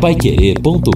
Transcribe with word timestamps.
Paiquerê.com.br 0.00 0.88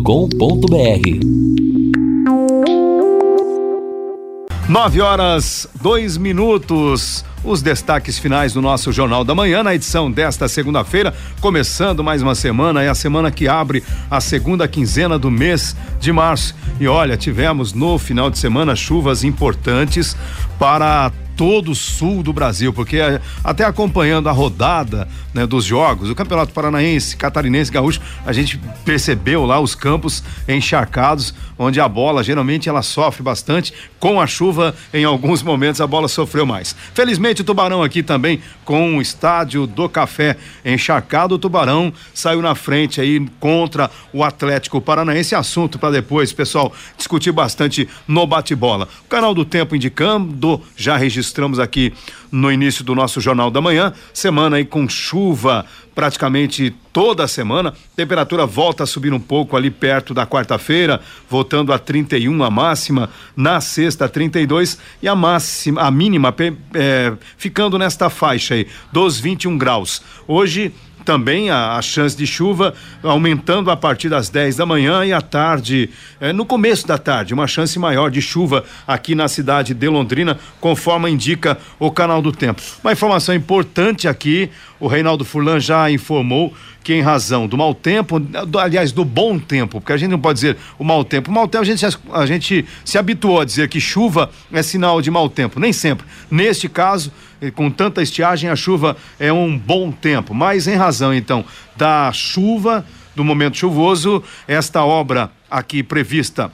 Nove 4.68 5.00
horas, 5.00 5.66
dois 5.82 6.16
minutos. 6.16 7.24
Os 7.44 7.60
destaques 7.60 8.16
finais 8.16 8.52
do 8.52 8.62
nosso 8.62 8.92
Jornal 8.92 9.24
da 9.24 9.34
Manhã, 9.34 9.64
na 9.64 9.74
edição 9.74 10.08
desta 10.08 10.46
segunda-feira, 10.46 11.12
começando 11.40 12.04
mais 12.04 12.22
uma 12.22 12.36
semana, 12.36 12.80
é 12.80 12.88
a 12.88 12.94
semana 12.94 13.32
que 13.32 13.48
abre 13.48 13.82
a 14.08 14.20
segunda 14.20 14.68
quinzena 14.68 15.18
do 15.18 15.32
mês 15.32 15.74
de 15.98 16.12
março. 16.12 16.54
E 16.78 16.86
olha, 16.86 17.16
tivemos 17.16 17.72
no 17.72 17.98
final 17.98 18.30
de 18.30 18.38
semana 18.38 18.76
chuvas 18.76 19.24
importantes 19.24 20.16
para 20.60 21.10
todo 21.36 21.72
o 21.72 21.74
sul 21.74 22.22
do 22.22 22.32
Brasil, 22.32 22.72
porque 22.72 22.98
é, 22.98 23.20
até 23.42 23.64
acompanhando 23.64 24.28
a 24.28 24.32
rodada 24.32 25.08
né, 25.32 25.46
dos 25.46 25.64
jogos, 25.64 26.10
o 26.10 26.14
Campeonato 26.14 26.52
Paranaense, 26.52 27.16
Catarinense, 27.16 27.70
Gaúcho, 27.70 28.00
a 28.24 28.32
gente 28.32 28.60
percebeu 28.84 29.44
lá 29.44 29.60
os 29.60 29.74
campos 29.74 30.22
encharcados, 30.48 31.34
onde 31.58 31.80
a 31.80 31.88
bola 31.88 32.24
geralmente 32.24 32.68
ela 32.68 32.82
sofre 32.82 33.22
bastante, 33.22 33.72
com 33.98 34.20
a 34.20 34.26
chuva 34.26 34.74
em 34.92 35.04
alguns 35.04 35.42
momentos 35.42 35.80
a 35.80 35.86
bola 35.86 36.08
sofreu 36.08 36.44
mais. 36.44 36.74
Felizmente 36.94 37.42
o 37.42 37.44
Tubarão 37.44 37.82
aqui 37.82 38.02
também 38.02 38.40
com 38.64 38.96
o 38.96 39.02
estádio 39.02 39.66
do 39.66 39.88
Café 39.88 40.36
encharcado, 40.64 41.34
o 41.34 41.38
Tubarão 41.38 41.92
saiu 42.12 42.42
na 42.42 42.54
frente 42.54 43.00
aí 43.00 43.24
contra 43.38 43.90
o 44.12 44.24
Atlético 44.24 44.80
Paranaense, 44.80 45.34
assunto 45.34 45.78
para 45.78 45.90
depois, 45.90 46.32
pessoal, 46.32 46.72
discutir 46.96 47.32
bastante 47.32 47.88
no 48.06 48.26
bate-bola. 48.26 48.88
O 49.04 49.08
canal 49.08 49.34
do 49.34 49.44
Tempo 49.44 49.76
indicando, 49.76 50.60
já 50.76 50.96
registramos 51.22 51.60
aqui 51.60 51.92
no 52.32 52.50
início 52.50 52.82
do 52.82 52.96
nosso 52.96 53.20
Jornal 53.20 53.48
da 53.48 53.60
Manhã, 53.60 53.92
semana 54.12 54.56
aí 54.56 54.64
com 54.64 54.88
chuva 54.88 55.64
praticamente 55.94 56.74
toda 56.92 57.22
a 57.22 57.28
semana. 57.28 57.74
Temperatura 57.94 58.44
volta 58.44 58.82
a 58.82 58.86
subir 58.86 59.12
um 59.12 59.20
pouco 59.20 59.56
ali 59.56 59.70
perto 59.70 60.12
da 60.12 60.26
quarta-feira, 60.26 61.00
voltando 61.30 61.72
a 61.72 61.78
31 61.78 62.42
a 62.42 62.50
máxima, 62.50 63.08
na 63.36 63.60
sexta 63.60 64.08
32 64.08 64.78
e 65.00 65.06
a 65.06 65.14
máxima, 65.14 65.82
a 65.82 65.90
mínima 65.90 66.34
é, 66.74 67.12
ficando 67.36 67.78
nesta 67.78 68.10
faixa 68.10 68.54
aí, 68.54 68.66
dos 68.90 69.20
21 69.20 69.56
graus. 69.56 70.02
Hoje 70.26 70.74
também 71.04 71.50
a, 71.50 71.76
a, 71.76 71.82
chance 71.82 72.16
de 72.16 72.26
chuva 72.26 72.74
aumentando 73.02 73.70
a 73.70 73.76
partir 73.76 74.08
das 74.08 74.28
10 74.28 74.56
da 74.56 74.66
manhã 74.66 75.04
e 75.04 75.12
à 75.12 75.20
tarde, 75.20 75.90
eh, 76.20 76.32
no 76.32 76.44
começo 76.44 76.86
da 76.86 76.98
tarde, 76.98 77.34
uma 77.34 77.46
chance 77.46 77.78
maior 77.78 78.10
de 78.10 78.22
chuva 78.22 78.64
aqui 78.86 79.14
na 79.14 79.28
cidade 79.28 79.74
de 79.74 79.88
Londrina, 79.88 80.38
conforme 80.60 81.10
indica 81.10 81.58
o 81.78 81.90
canal 81.90 82.22
do 82.22 82.32
tempo. 82.32 82.62
Uma 82.82 82.92
informação 82.92 83.34
importante 83.34 84.08
aqui, 84.08 84.50
o 84.78 84.86
Reinaldo 84.86 85.24
Furlan 85.24 85.60
já 85.60 85.90
informou 85.90 86.52
que 86.82 86.94
em 86.94 87.00
razão 87.00 87.46
do 87.46 87.56
mau 87.56 87.74
tempo, 87.74 88.18
do, 88.18 88.58
aliás, 88.58 88.92
do 88.92 89.04
bom 89.04 89.38
tempo, 89.38 89.80
porque 89.80 89.92
a 89.92 89.96
gente 89.96 90.10
não 90.10 90.18
pode 90.18 90.36
dizer 90.36 90.56
o 90.78 90.84
mau 90.84 91.04
tempo. 91.04 91.30
O 91.30 91.34
mau 91.34 91.46
tempo 91.46 91.62
a 91.62 91.66
gente, 91.66 91.84
a 92.12 92.26
gente 92.26 92.64
se 92.84 92.98
habituou 92.98 93.40
a 93.40 93.44
dizer 93.44 93.68
que 93.68 93.80
chuva 93.80 94.30
é 94.52 94.62
sinal 94.62 95.00
de 95.00 95.10
mau 95.10 95.28
tempo, 95.28 95.60
nem 95.60 95.72
sempre. 95.72 96.06
Neste 96.30 96.68
caso, 96.68 97.12
com 97.54 97.70
tanta 97.70 98.02
estiagem, 98.02 98.50
a 98.50 98.56
chuva 98.56 98.96
é 99.18 99.32
um 99.32 99.56
bom 99.56 99.90
tempo. 99.90 100.34
Mas 100.34 100.66
em 100.66 100.74
razão, 100.74 101.14
então, 101.14 101.44
da 101.76 102.12
chuva, 102.12 102.84
do 103.14 103.24
momento 103.24 103.56
chuvoso, 103.56 104.22
esta 104.46 104.84
obra 104.84 105.30
aqui 105.50 105.82
prevista 105.82 106.50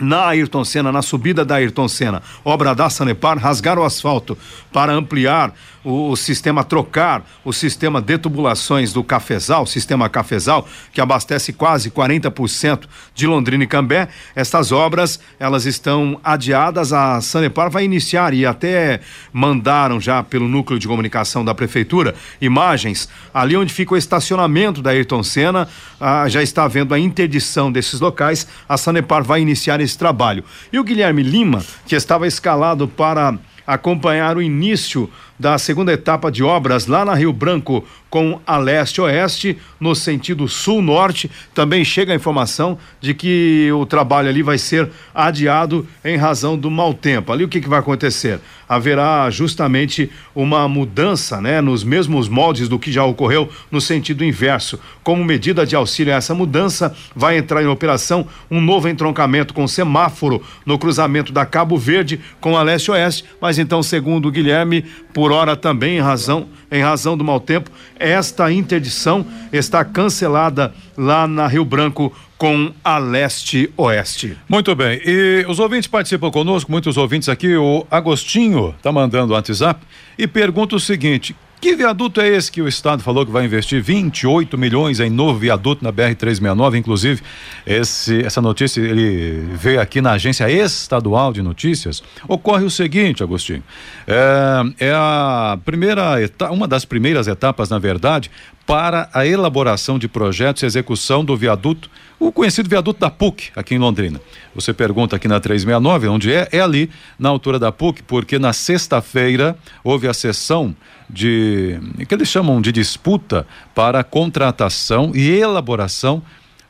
na 0.00 0.26
Ayrton 0.26 0.64
Senna, 0.64 0.90
na 0.90 1.02
subida 1.02 1.44
da 1.44 1.56
Ayrton 1.56 1.86
Senna, 1.86 2.22
obra 2.44 2.74
da 2.74 2.90
Sanepar, 2.90 3.38
rasgar 3.38 3.78
o 3.78 3.84
asfalto 3.84 4.36
para 4.72 4.92
ampliar 4.92 5.54
o, 5.84 6.10
o, 6.10 6.16
sistema, 6.16 6.64
trocar 6.64 7.24
o 7.44 7.52
sistema 7.52 8.00
de 8.00 8.18
tubulações 8.18 8.92
do 8.92 9.02
Cafezal, 9.02 9.66
sistema 9.66 10.08
Cafezal, 10.08 10.66
que 10.92 11.00
abastece 11.00 11.52
quase 11.52 11.90
40% 11.90 12.84
de 13.14 13.26
Londrina 13.26 13.64
e 13.64 13.66
Cambé. 13.66 14.08
Estas 14.34 14.72
obras, 14.72 15.20
elas 15.38 15.66
estão 15.66 16.20
adiadas, 16.22 16.92
a 16.92 17.20
Sanepar 17.20 17.70
vai 17.70 17.84
iniciar 17.84 18.34
e 18.34 18.46
até 18.46 19.00
mandaram 19.32 20.00
já 20.00 20.22
pelo 20.22 20.48
núcleo 20.48 20.78
de 20.78 20.86
comunicação 20.88 21.44
da 21.44 21.54
prefeitura 21.54 22.14
imagens 22.40 23.08
ali 23.32 23.56
onde 23.56 23.72
fica 23.72 23.94
o 23.94 23.96
estacionamento 23.96 24.82
da 24.82 24.90
Ayrton 24.90 25.22
Senna, 25.22 25.68
ah, 26.00 26.28
já 26.28 26.42
está 26.42 26.64
havendo 26.64 26.94
a 26.94 26.98
interdição 26.98 27.70
desses 27.70 28.00
locais, 28.00 28.46
a 28.68 28.76
Sanepar 28.76 29.22
vai 29.22 29.40
iniciar 29.40 29.80
esse 29.80 29.96
trabalho. 29.96 30.44
E 30.72 30.78
o 30.78 30.84
Guilherme 30.84 31.22
Lima, 31.22 31.64
que 31.86 31.94
estava 31.94 32.26
escalado 32.26 32.86
para 32.88 33.38
acompanhar 33.66 34.36
o 34.36 34.42
início 34.42 35.08
da 35.38 35.58
segunda 35.58 35.92
etapa 35.92 36.30
de 36.30 36.42
obras 36.42 36.86
lá 36.86 37.04
na 37.04 37.14
Rio 37.14 37.32
Branco 37.32 37.84
com 38.12 38.38
a 38.46 38.58
leste-oeste, 38.58 39.56
no 39.80 39.94
sentido 39.94 40.46
sul-norte. 40.46 41.30
Também 41.54 41.82
chega 41.82 42.12
a 42.12 42.14
informação 42.14 42.76
de 43.00 43.14
que 43.14 43.70
o 43.72 43.86
trabalho 43.86 44.28
ali 44.28 44.42
vai 44.42 44.58
ser 44.58 44.90
adiado 45.14 45.88
em 46.04 46.18
razão 46.18 46.58
do 46.58 46.70
mau 46.70 46.92
tempo. 46.92 47.32
Ali 47.32 47.42
o 47.42 47.48
que, 47.48 47.58
que 47.58 47.70
vai 47.70 47.78
acontecer? 47.78 48.38
Haverá 48.68 49.30
justamente 49.30 50.10
uma 50.34 50.68
mudança, 50.68 51.40
né, 51.40 51.62
nos 51.62 51.82
mesmos 51.82 52.28
moldes 52.28 52.68
do 52.68 52.78
que 52.78 52.92
já 52.92 53.02
ocorreu 53.02 53.48
no 53.70 53.80
sentido 53.80 54.22
inverso. 54.22 54.78
Como 55.02 55.24
medida 55.24 55.64
de 55.64 55.74
auxílio 55.74 56.12
a 56.12 56.16
essa 56.16 56.34
mudança, 56.34 56.94
vai 57.16 57.38
entrar 57.38 57.62
em 57.62 57.66
operação 57.66 58.26
um 58.50 58.60
novo 58.60 58.90
entroncamento 58.90 59.54
com 59.54 59.66
semáforo 59.66 60.42
no 60.66 60.78
cruzamento 60.78 61.32
da 61.32 61.46
Cabo 61.46 61.78
Verde 61.78 62.20
com 62.40 62.58
a 62.58 62.62
leste-oeste, 62.62 63.24
mas 63.40 63.58
então, 63.58 63.82
segundo 63.82 64.30
Guilherme, 64.30 64.84
por 65.14 65.31
hora 65.34 65.56
também 65.56 65.96
em 65.96 66.00
razão, 66.00 66.48
em 66.70 66.82
razão 66.82 67.16
do 67.16 67.24
mau 67.24 67.40
tempo, 67.40 67.70
esta 67.98 68.52
interdição 68.52 69.24
está 69.52 69.84
cancelada 69.84 70.72
lá 70.96 71.26
na 71.26 71.46
Rio 71.46 71.64
Branco 71.64 72.12
com 72.36 72.72
a 72.82 72.98
leste-oeste. 72.98 74.36
Muito 74.48 74.74
bem. 74.74 75.00
E 75.04 75.44
os 75.48 75.60
ouvintes 75.60 75.86
participam 75.86 76.30
conosco, 76.30 76.72
muitos 76.72 76.96
ouvintes 76.96 77.28
aqui. 77.28 77.56
O 77.56 77.86
Agostinho 77.88 78.74
está 78.76 78.90
mandando 78.90 79.32
o 79.32 79.36
WhatsApp 79.36 79.80
e 80.18 80.26
pergunta 80.26 80.74
o 80.74 80.80
seguinte: 80.80 81.36
que 81.62 81.76
viaduto 81.76 82.20
é 82.20 82.26
esse 82.26 82.50
que 82.50 82.60
o 82.60 82.66
Estado 82.66 83.04
falou 83.04 83.24
que 83.24 83.30
vai 83.30 83.44
investir 83.44 83.80
28 83.80 84.58
milhões 84.58 84.98
em 84.98 85.08
novo 85.08 85.38
viaduto 85.38 85.84
na 85.84 85.92
BR-369? 85.92 86.76
Inclusive, 86.76 87.22
esse, 87.64 88.20
essa 88.24 88.42
notícia 88.42 88.80
ele 88.80 89.46
veio 89.54 89.80
aqui 89.80 90.00
na 90.00 90.10
agência 90.10 90.50
estadual 90.50 91.32
de 91.32 91.40
notícias. 91.40 92.02
Ocorre 92.26 92.64
o 92.64 92.70
seguinte, 92.70 93.22
Agostinho: 93.22 93.62
é, 94.08 94.88
é 94.88 94.92
a 94.92 95.56
primeira 95.64 96.20
etapa, 96.20 96.52
uma 96.52 96.66
das 96.66 96.84
primeiras 96.84 97.28
etapas, 97.28 97.70
na 97.70 97.78
verdade, 97.78 98.28
para 98.66 99.08
a 99.12 99.26
elaboração 99.26 99.98
de 99.98 100.08
projetos 100.08 100.62
e 100.62 100.66
execução 100.66 101.24
do 101.24 101.36
viaduto, 101.36 101.90
o 102.18 102.30
conhecido 102.30 102.68
viaduto 102.68 103.00
da 103.00 103.10
PUC, 103.10 103.50
aqui 103.56 103.74
em 103.74 103.78
Londrina. 103.78 104.20
Você 104.54 104.72
pergunta 104.72 105.16
aqui 105.16 105.26
na 105.26 105.40
369, 105.40 106.08
onde 106.08 106.32
é? 106.32 106.48
É 106.52 106.60
ali, 106.60 106.88
na 107.18 107.28
altura 107.28 107.58
da 107.58 107.72
PUC, 107.72 108.02
porque 108.04 108.38
na 108.38 108.52
sexta-feira 108.52 109.56
houve 109.82 110.06
a 110.06 110.14
sessão 110.14 110.74
de 111.10 111.78
que 112.08 112.14
eles 112.14 112.28
chamam 112.28 112.60
de 112.60 112.70
disputa 112.70 113.46
para 113.74 114.04
contratação 114.04 115.12
e 115.14 115.30
elaboração 115.30 116.22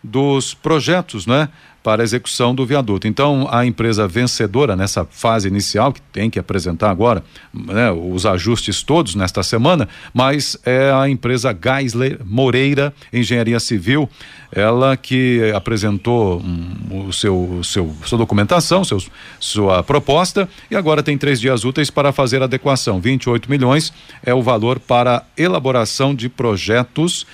dos 0.03 0.55
projetos, 0.55 1.27
né? 1.27 1.49
Para 1.83 2.03
a 2.03 2.05
execução 2.05 2.55
do 2.55 2.65
viaduto. 2.65 3.09
Então, 3.09 3.49
a 3.51 3.67
empresa 3.67 4.07
vencedora 4.07 4.77
nessa 4.77 5.05
fase 5.05 5.49
inicial, 5.49 5.93
que 5.93 6.01
tem 6.13 6.31
que 6.31 6.39
apresentar 6.39 6.91
agora 6.91 7.23
né, 7.53 7.91
os 7.91 8.25
ajustes 8.25 8.83
todos 8.83 9.15
nesta 9.15 9.43
semana, 9.43 9.89
mas 10.15 10.57
é 10.65 10.93
a 10.93 11.09
empresa 11.09 11.57
Geisler 11.61 12.21
Moreira 12.25 12.95
Engenharia 13.13 13.59
Civil, 13.59 14.09
ela 14.51 14.97
que 14.97 15.51
apresentou 15.55 16.41
um, 16.41 17.07
o 17.09 17.13
seu, 17.13 17.61
seu, 17.65 17.95
sua 18.05 18.19
documentação, 18.19 18.85
seus, 18.85 19.11
sua 19.41 19.83
proposta, 19.83 20.49
e 20.71 20.77
agora 20.77 21.03
tem 21.03 21.19
três 21.19 21.41
dias 21.41 21.65
úteis 21.65 21.91
para 21.91 22.13
fazer 22.13 22.43
adequação. 22.43 23.01
28 23.01 23.51
milhões 23.51 23.93
é 24.25 24.33
o 24.35 24.43
valor 24.43 24.79
para 24.79 25.25
elaboração 25.37 26.15
de 26.15 26.29
projetos 26.29 27.27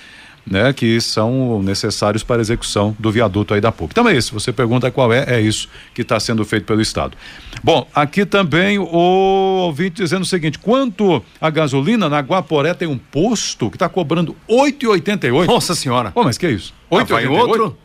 né, 0.49 0.73
que 0.73 0.99
são 0.99 1.61
necessários 1.61 2.23
para 2.23 2.37
a 2.37 2.41
execução 2.41 2.95
do 2.97 3.11
viaduto 3.11 3.53
aí 3.53 3.61
da 3.61 3.71
PUC. 3.71 3.91
Então 3.91 4.09
é 4.09 4.15
isso, 4.15 4.33
você 4.33 4.51
pergunta 4.51 4.89
qual 4.89 5.13
é, 5.13 5.25
é 5.27 5.39
isso 5.39 5.69
que 5.93 6.01
está 6.01 6.19
sendo 6.19 6.43
feito 6.43 6.65
pelo 6.65 6.81
Estado. 6.81 7.15
Bom, 7.63 7.87
aqui 7.93 8.25
também 8.25 8.79
o 8.79 8.85
ouvinte 8.85 10.01
dizendo 10.01 10.23
o 10.23 10.25
seguinte, 10.25 10.57
quanto 10.57 11.23
a 11.39 11.49
gasolina 11.49 12.09
na 12.09 12.19
Guaporé 12.19 12.73
tem 12.73 12.87
um 12.87 12.97
posto 12.97 13.69
que 13.69 13.75
está 13.75 13.87
cobrando 13.87 14.35
8,88. 14.49 15.45
Nossa 15.45 15.75
senhora. 15.75 16.11
Pô, 16.11 16.23
mas 16.23 16.37
que 16.37 16.45
é 16.45 16.51
isso? 16.51 16.73
8,88? 16.91 17.27
Ah, 17.27 17.43
outro? 17.43 17.77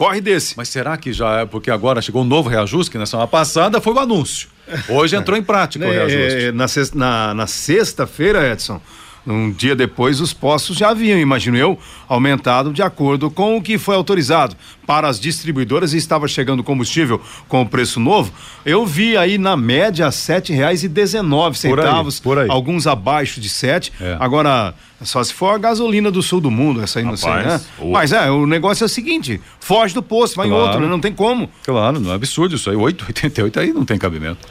Corre 0.00 0.22
desse. 0.22 0.56
Mas 0.56 0.70
será 0.70 0.96
que 0.96 1.12
já 1.12 1.40
é 1.40 1.44
porque 1.44 1.70
agora 1.70 2.00
chegou 2.00 2.22
um 2.22 2.24
novo 2.24 2.48
reajuste, 2.48 2.90
que 2.90 2.96
na 2.96 3.04
semana 3.04 3.28
passada 3.28 3.82
foi 3.82 3.92
o 3.92 3.98
anúncio. 3.98 4.48
Hoje 4.88 5.14
entrou 5.14 5.36
em 5.36 5.42
prática 5.42 5.84
o 5.84 5.88
é, 5.92 6.06
reajuste. 6.06 6.52
Na, 6.52 6.66
na, 6.94 7.34
na 7.34 7.46
sexta-feira, 7.46 8.50
Edson, 8.50 8.80
Um 9.26 9.50
dia 9.50 9.76
depois, 9.76 10.20
os 10.20 10.32
postos 10.32 10.76
já 10.76 10.90
haviam, 10.90 11.18
imagino 11.18 11.56
eu, 11.56 11.78
aumentado 12.08 12.72
de 12.72 12.82
acordo 12.82 13.30
com 13.30 13.56
o 13.56 13.62
que 13.62 13.76
foi 13.78 13.94
autorizado. 13.94 14.56
Para 14.86 15.08
as 15.08 15.20
distribuidoras 15.20 15.92
estava 15.92 16.26
chegando 16.26 16.64
combustível 16.64 17.20
com 17.46 17.62
o 17.62 17.66
preço 17.66 18.00
novo. 18.00 18.32
Eu 18.64 18.84
vi 18.86 19.16
aí 19.16 19.38
na 19.38 19.56
média 19.56 20.10
sete 20.10 20.52
reais 20.52 20.82
e 20.82 20.88
dezenove 20.88 21.58
centavos, 21.58 22.18
por 22.18 22.38
aí, 22.38 22.46
por 22.46 22.50
aí. 22.50 22.56
alguns 22.56 22.86
abaixo 22.86 23.40
de 23.40 23.48
sete. 23.48 23.92
É. 24.00 24.16
Agora 24.18 24.74
só 25.02 25.22
se 25.22 25.32
for 25.32 25.54
a 25.54 25.58
gasolina 25.58 26.10
do 26.10 26.22
sul 26.22 26.40
do 26.40 26.50
mundo, 26.50 26.82
essa 26.82 26.98
aí 26.98 27.04
Rapaz, 27.04 27.22
não 27.22 27.32
sei, 27.32 27.46
né? 27.46 27.60
Mas 27.92 28.12
é, 28.12 28.30
o 28.30 28.46
negócio 28.46 28.84
é 28.84 28.86
o 28.86 28.88
seguinte: 28.88 29.40
foge 29.58 29.94
do 29.94 30.02
posto, 30.02 30.36
vai 30.36 30.48
claro. 30.48 30.62
em 30.62 30.66
outro, 30.66 30.80
né? 30.80 30.88
Não 30.88 31.00
tem 31.00 31.12
como. 31.12 31.48
Claro, 31.64 32.00
não 32.00 32.12
é 32.12 32.14
absurdo 32.14 32.56
isso 32.56 32.68
aí. 32.68 32.76
8,88 32.76 33.56
aí 33.60 33.72
não 33.72 33.84
tem 33.84 33.96
cabimento. 33.96 34.46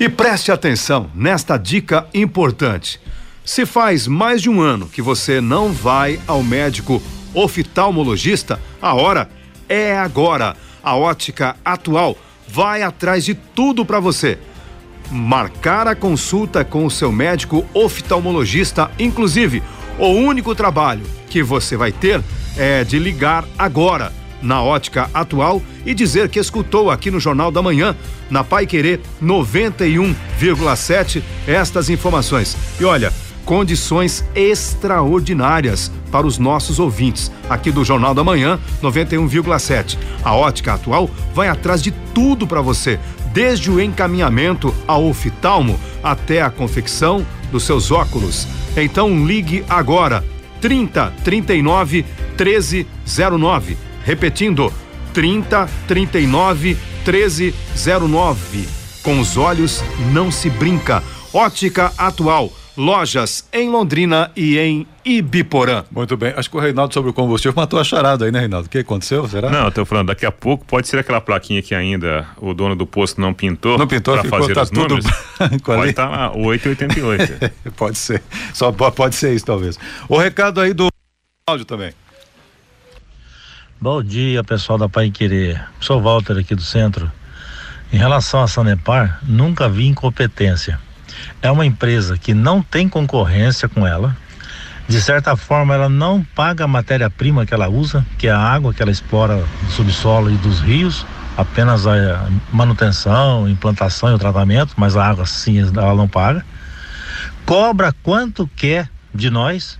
E 0.00 0.08
preste 0.08 0.52
atenção 0.52 1.10
nesta 1.14 1.56
dica 1.56 2.06
importante. 2.14 3.00
Se 3.48 3.64
faz 3.64 4.06
mais 4.06 4.42
de 4.42 4.50
um 4.50 4.60
ano 4.60 4.86
que 4.86 5.00
você 5.00 5.40
não 5.40 5.72
vai 5.72 6.20
ao 6.26 6.42
médico 6.42 7.02
oftalmologista, 7.32 8.60
a 8.80 8.92
hora 8.92 9.26
é 9.66 9.96
agora. 9.96 10.54
A 10.82 10.94
ótica 10.94 11.56
atual 11.64 12.14
vai 12.46 12.82
atrás 12.82 13.24
de 13.24 13.32
tudo 13.32 13.86
para 13.86 14.00
você 14.00 14.36
marcar 15.10 15.88
a 15.88 15.94
consulta 15.94 16.62
com 16.62 16.84
o 16.84 16.90
seu 16.90 17.10
médico 17.10 17.64
oftalmologista. 17.72 18.90
Inclusive, 18.98 19.62
o 19.98 20.08
único 20.08 20.54
trabalho 20.54 21.06
que 21.30 21.42
você 21.42 21.74
vai 21.74 21.90
ter 21.90 22.22
é 22.54 22.84
de 22.84 22.98
ligar 22.98 23.46
agora 23.58 24.12
na 24.42 24.62
ótica 24.62 25.08
atual 25.14 25.62
e 25.86 25.94
dizer 25.94 26.28
que 26.28 26.38
escutou 26.38 26.90
aqui 26.90 27.10
no 27.10 27.18
Jornal 27.18 27.50
da 27.50 27.62
Manhã, 27.62 27.96
na 28.28 28.44
Pai 28.44 28.66
Querer 28.66 29.00
91,7, 29.22 31.22
estas 31.46 31.88
informações. 31.88 32.54
E 32.78 32.84
olha, 32.84 33.10
condições 33.48 34.22
extraordinárias 34.34 35.90
para 36.12 36.26
os 36.26 36.36
nossos 36.36 36.78
ouvintes 36.78 37.32
aqui 37.48 37.72
do 37.72 37.82
Jornal 37.82 38.12
da 38.12 38.22
Manhã 38.22 38.60
91,7. 38.82 39.96
A 40.22 40.34
ótica 40.34 40.74
atual 40.74 41.08
vai 41.32 41.48
atrás 41.48 41.82
de 41.82 41.90
tudo 41.90 42.46
para 42.46 42.60
você 42.60 43.00
desde 43.32 43.70
o 43.70 43.80
encaminhamento 43.80 44.74
ao 44.86 45.06
oftalmo 45.06 45.80
até 46.02 46.42
a 46.42 46.50
confecção 46.50 47.24
dos 47.50 47.62
seus 47.62 47.90
óculos. 47.90 48.46
Então 48.76 49.26
ligue 49.26 49.64
agora 49.66 50.22
30 50.60 51.14
39 51.24 52.04
1309. 52.36 53.78
Repetindo 54.04 54.70
30 55.14 55.70
39 55.86 56.76
1309. 57.02 58.68
Com 59.02 59.18
os 59.18 59.38
olhos 59.38 59.82
não 60.12 60.30
se 60.30 60.50
brinca. 60.50 61.02
Ótica 61.32 61.94
Atual 61.96 62.52
lojas 62.78 63.46
em 63.52 63.68
Londrina 63.68 64.30
e 64.36 64.56
em 64.56 64.86
Ibiporã. 65.04 65.84
Muito 65.90 66.16
bem. 66.16 66.32
Acho 66.36 66.48
que 66.48 66.56
o 66.56 66.60
Reinaldo 66.60 66.94
sobre 66.94 67.10
o 67.10 67.12
combustível 67.12 67.52
matou 67.56 67.80
a 67.80 67.84
charada 67.84 68.24
aí, 68.24 68.30
né, 68.30 68.38
Reinaldo? 68.38 68.66
O 68.66 68.70
que 68.70 68.78
aconteceu? 68.78 69.26
Será? 69.28 69.50
Não, 69.50 69.64
eu 69.64 69.72
tô 69.72 69.84
falando, 69.84 70.06
daqui 70.06 70.24
a 70.24 70.30
pouco 70.30 70.64
pode 70.64 70.86
ser 70.86 70.98
aquela 70.98 71.20
plaquinha 71.20 71.60
que 71.60 71.74
ainda 71.74 72.24
o 72.36 72.54
dono 72.54 72.76
do 72.76 72.86
posto 72.86 73.20
não 73.20 73.34
pintou. 73.34 73.76
Não 73.76 73.88
pintou, 73.88 74.14
pra 74.14 74.22
ficou, 74.22 74.38
fazer 74.38 74.54
tá 74.54 74.62
os 74.62 74.70
tudo 74.70 74.96
números. 74.96 75.06
pode 75.64 75.90
estar 75.90 76.08
tá 76.08 76.28
lá, 76.28 76.32
8,88. 76.34 77.52
pode 77.76 77.98
ser. 77.98 78.22
Só 78.54 78.70
pode 78.70 79.16
ser 79.16 79.34
isso, 79.34 79.44
talvez. 79.44 79.76
O 80.08 80.16
recado 80.16 80.60
aí 80.60 80.72
do 80.72 80.86
áudio 81.48 81.66
também. 81.66 81.92
Bom 83.80 84.02
dia, 84.02 84.44
pessoal 84.44 84.78
da 84.78 84.88
Pai 84.88 85.10
Querer. 85.10 85.60
Sou 85.80 86.00
Walter 86.00 86.38
aqui 86.38 86.54
do 86.54 86.62
centro. 86.62 87.10
Em 87.92 87.96
relação 87.96 88.42
a 88.42 88.46
Sanepar, 88.46 89.18
nunca 89.26 89.68
vi 89.68 89.86
incompetência 89.86 90.78
é 91.40 91.50
uma 91.50 91.66
empresa 91.66 92.16
que 92.16 92.34
não 92.34 92.62
tem 92.62 92.88
concorrência 92.88 93.68
com 93.68 93.86
ela. 93.86 94.16
De 94.88 95.00
certa 95.00 95.36
forma, 95.36 95.74
ela 95.74 95.88
não 95.88 96.24
paga 96.34 96.64
a 96.64 96.68
matéria-prima 96.68 97.44
que 97.44 97.52
ela 97.52 97.68
usa, 97.68 98.06
que 98.16 98.26
é 98.26 98.30
a 98.30 98.38
água 98.38 98.72
que 98.72 98.80
ela 98.80 98.90
explora 98.90 99.36
do 99.36 99.70
subsolo 99.70 100.30
e 100.30 100.36
dos 100.36 100.60
rios, 100.60 101.04
apenas 101.36 101.86
a 101.86 102.26
manutenção, 102.50 103.48
implantação 103.48 104.10
e 104.10 104.14
o 104.14 104.18
tratamento, 104.18 104.74
mas 104.76 104.96
a 104.96 105.06
água 105.06 105.26
sim 105.26 105.58
ela 105.58 105.94
não 105.94 106.08
paga. 106.08 106.44
Cobra 107.44 107.94
quanto 108.02 108.48
quer 108.56 108.88
de 109.14 109.30
nós 109.30 109.78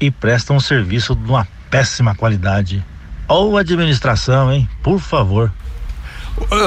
e 0.00 0.10
presta 0.10 0.52
um 0.52 0.60
serviço 0.60 1.14
de 1.14 1.30
uma 1.30 1.46
péssima 1.70 2.14
qualidade. 2.14 2.84
Ou 3.28 3.56
administração, 3.56 4.52
hein? 4.52 4.68
Por 4.82 4.98
favor. 4.98 5.52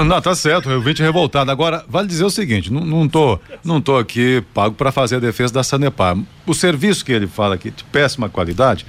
Não, 0.06 0.22
tá 0.22 0.34
certo, 0.34 0.70
eu 0.70 0.82
vim 0.82 0.94
te 0.94 1.02
revoltado. 1.02 1.52
Agora, 1.52 1.84
vale 1.88 2.08
dizer 2.08 2.24
o 2.24 2.30
seguinte: 2.30 2.72
não, 2.72 2.86
não, 2.86 3.08
tô, 3.08 3.40
não 3.64 3.82
tô 3.82 3.98
aqui 3.98 4.44
pago 4.54 4.76
para 4.76 4.92
fazer 4.92 5.18
a 5.18 5.20
defesa 5.20 5.54
da 5.54 5.64
Sanepar. 5.64 6.18
O 6.46 6.54
serviço 6.54 7.04
que 7.04 7.12
ele 7.12 7.28
fala 7.28 7.56
aqui, 7.56 7.72
de 7.72 7.84
péssima 7.84 8.30
qualidade, 8.30 8.86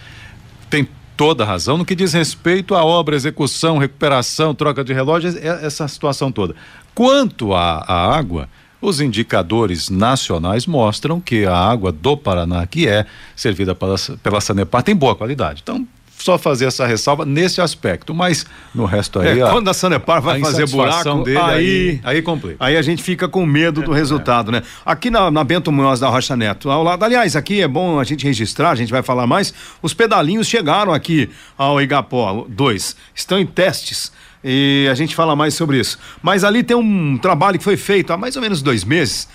tem 0.71 0.89
toda 1.17 1.45
razão 1.45 1.77
no 1.77 1.85
que 1.85 1.97
diz 1.97 2.13
respeito 2.13 2.75
à 2.75 2.85
obra, 2.85 3.17
execução, 3.17 3.79
recuperação, 3.79 4.55
troca 4.55 4.85
de 4.85 4.93
relógios, 4.93 5.35
é 5.37 5.67
essa 5.67 5.89
situação 5.89 6.31
toda. 6.31 6.55
Quanto 6.95 7.55
à, 7.55 7.85
à 7.87 8.17
água, 8.17 8.49
os 8.81 9.01
indicadores 9.01 9.91
nacionais 9.91 10.67
mostram 10.67 11.21
que 11.21 11.45
a 11.45 11.57
água 11.57 11.91
do 11.91 12.17
Paraná, 12.17 12.65
que 12.67 12.87
é 12.87 13.05
servida 13.35 13.75
pela, 13.75 13.97
pela 14.23 14.41
Sanepar, 14.41 14.83
tem 14.85 14.95
boa 14.95 15.17
qualidade. 15.17 15.61
Então, 15.63 15.87
só 16.19 16.37
fazer 16.37 16.67
essa 16.67 16.87
ressalva 16.87 17.25
nesse 17.25 17.61
aspecto, 17.61 18.15
mas 18.15 18.45
no 18.75 18.85
resto 18.85 19.21
aí. 19.21 19.39
É, 19.39 19.43
a, 19.43 19.51
quando 19.51 19.69
a 19.69 19.75
Sanepar 19.75 20.21
vai 20.21 20.41
a 20.41 20.45
fazer 20.45 20.69
buraco, 20.69 21.23
dele, 21.23 21.39
aí, 21.39 22.01
aí, 22.03 22.17
aí 22.17 22.23
complica. 22.23 22.57
Aí 22.59 22.77
a 22.77 22.83
gente 22.83 23.03
fica 23.03 23.29
com 23.29 23.47
medo 23.47 23.83
do 23.83 23.95
é, 23.95 23.97
resultado, 23.97 24.51
é. 24.51 24.53
né? 24.55 24.63
Aqui 24.85 25.11
na, 25.11 25.31
na, 25.31 25.45
Bento 25.45 25.71
Munhoz 25.71 26.01
da 26.01 26.09
Rocha 26.09 26.37
Neto, 26.37 26.71
ao 26.71 26.83
lado, 26.83 27.05
aliás, 27.05 27.37
aqui 27.37 27.63
é 27.63 27.69
bom 27.69 27.99
a 27.99 28.05
gente 28.05 28.25
registrar, 28.25 28.71
a 28.71 28.75
gente 28.75 28.91
vai 28.91 29.03
falar 29.03 29.27
mais. 29.27 29.55
Os 29.81 29.95
pedalinhos 29.95 30.47
chegaram 30.47 30.93
aqui 30.93 31.31
ao 31.57 31.81
Igapó 31.81 32.45
2, 32.49 32.97
estão 33.15 33.39
em 33.39 33.47
testes. 33.47 34.13
E 34.43 34.87
a 34.91 34.95
gente 34.95 35.17
fala 35.17 35.35
mais 35.35 35.55
sobre 35.55 35.81
isso. 35.81 35.99
Mas 36.23 36.45
ali 36.45 36.63
tem 36.63 36.77
um 36.77 37.19
trabalho 37.19 37.59
que 37.59 37.65
foi 37.65 37.77
feito 37.77 38.13
há 38.13 38.17
mais 38.17 38.37
ou 38.37 38.43
menos 38.43 38.63
dois 38.63 38.85
meses 38.85 39.29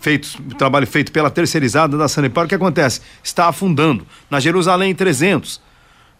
feito, 0.00 0.42
trabalho 0.56 0.86
feito 0.86 1.12
pela 1.12 1.30
terceirizada 1.30 1.96
da 1.96 2.08
Sanepar, 2.08 2.44
o 2.46 2.48
que 2.48 2.54
acontece? 2.54 3.00
Está 3.22 3.48
afundando. 3.48 4.06
Na 4.30 4.40
Jerusalém 4.40 4.94
300, 4.94 5.60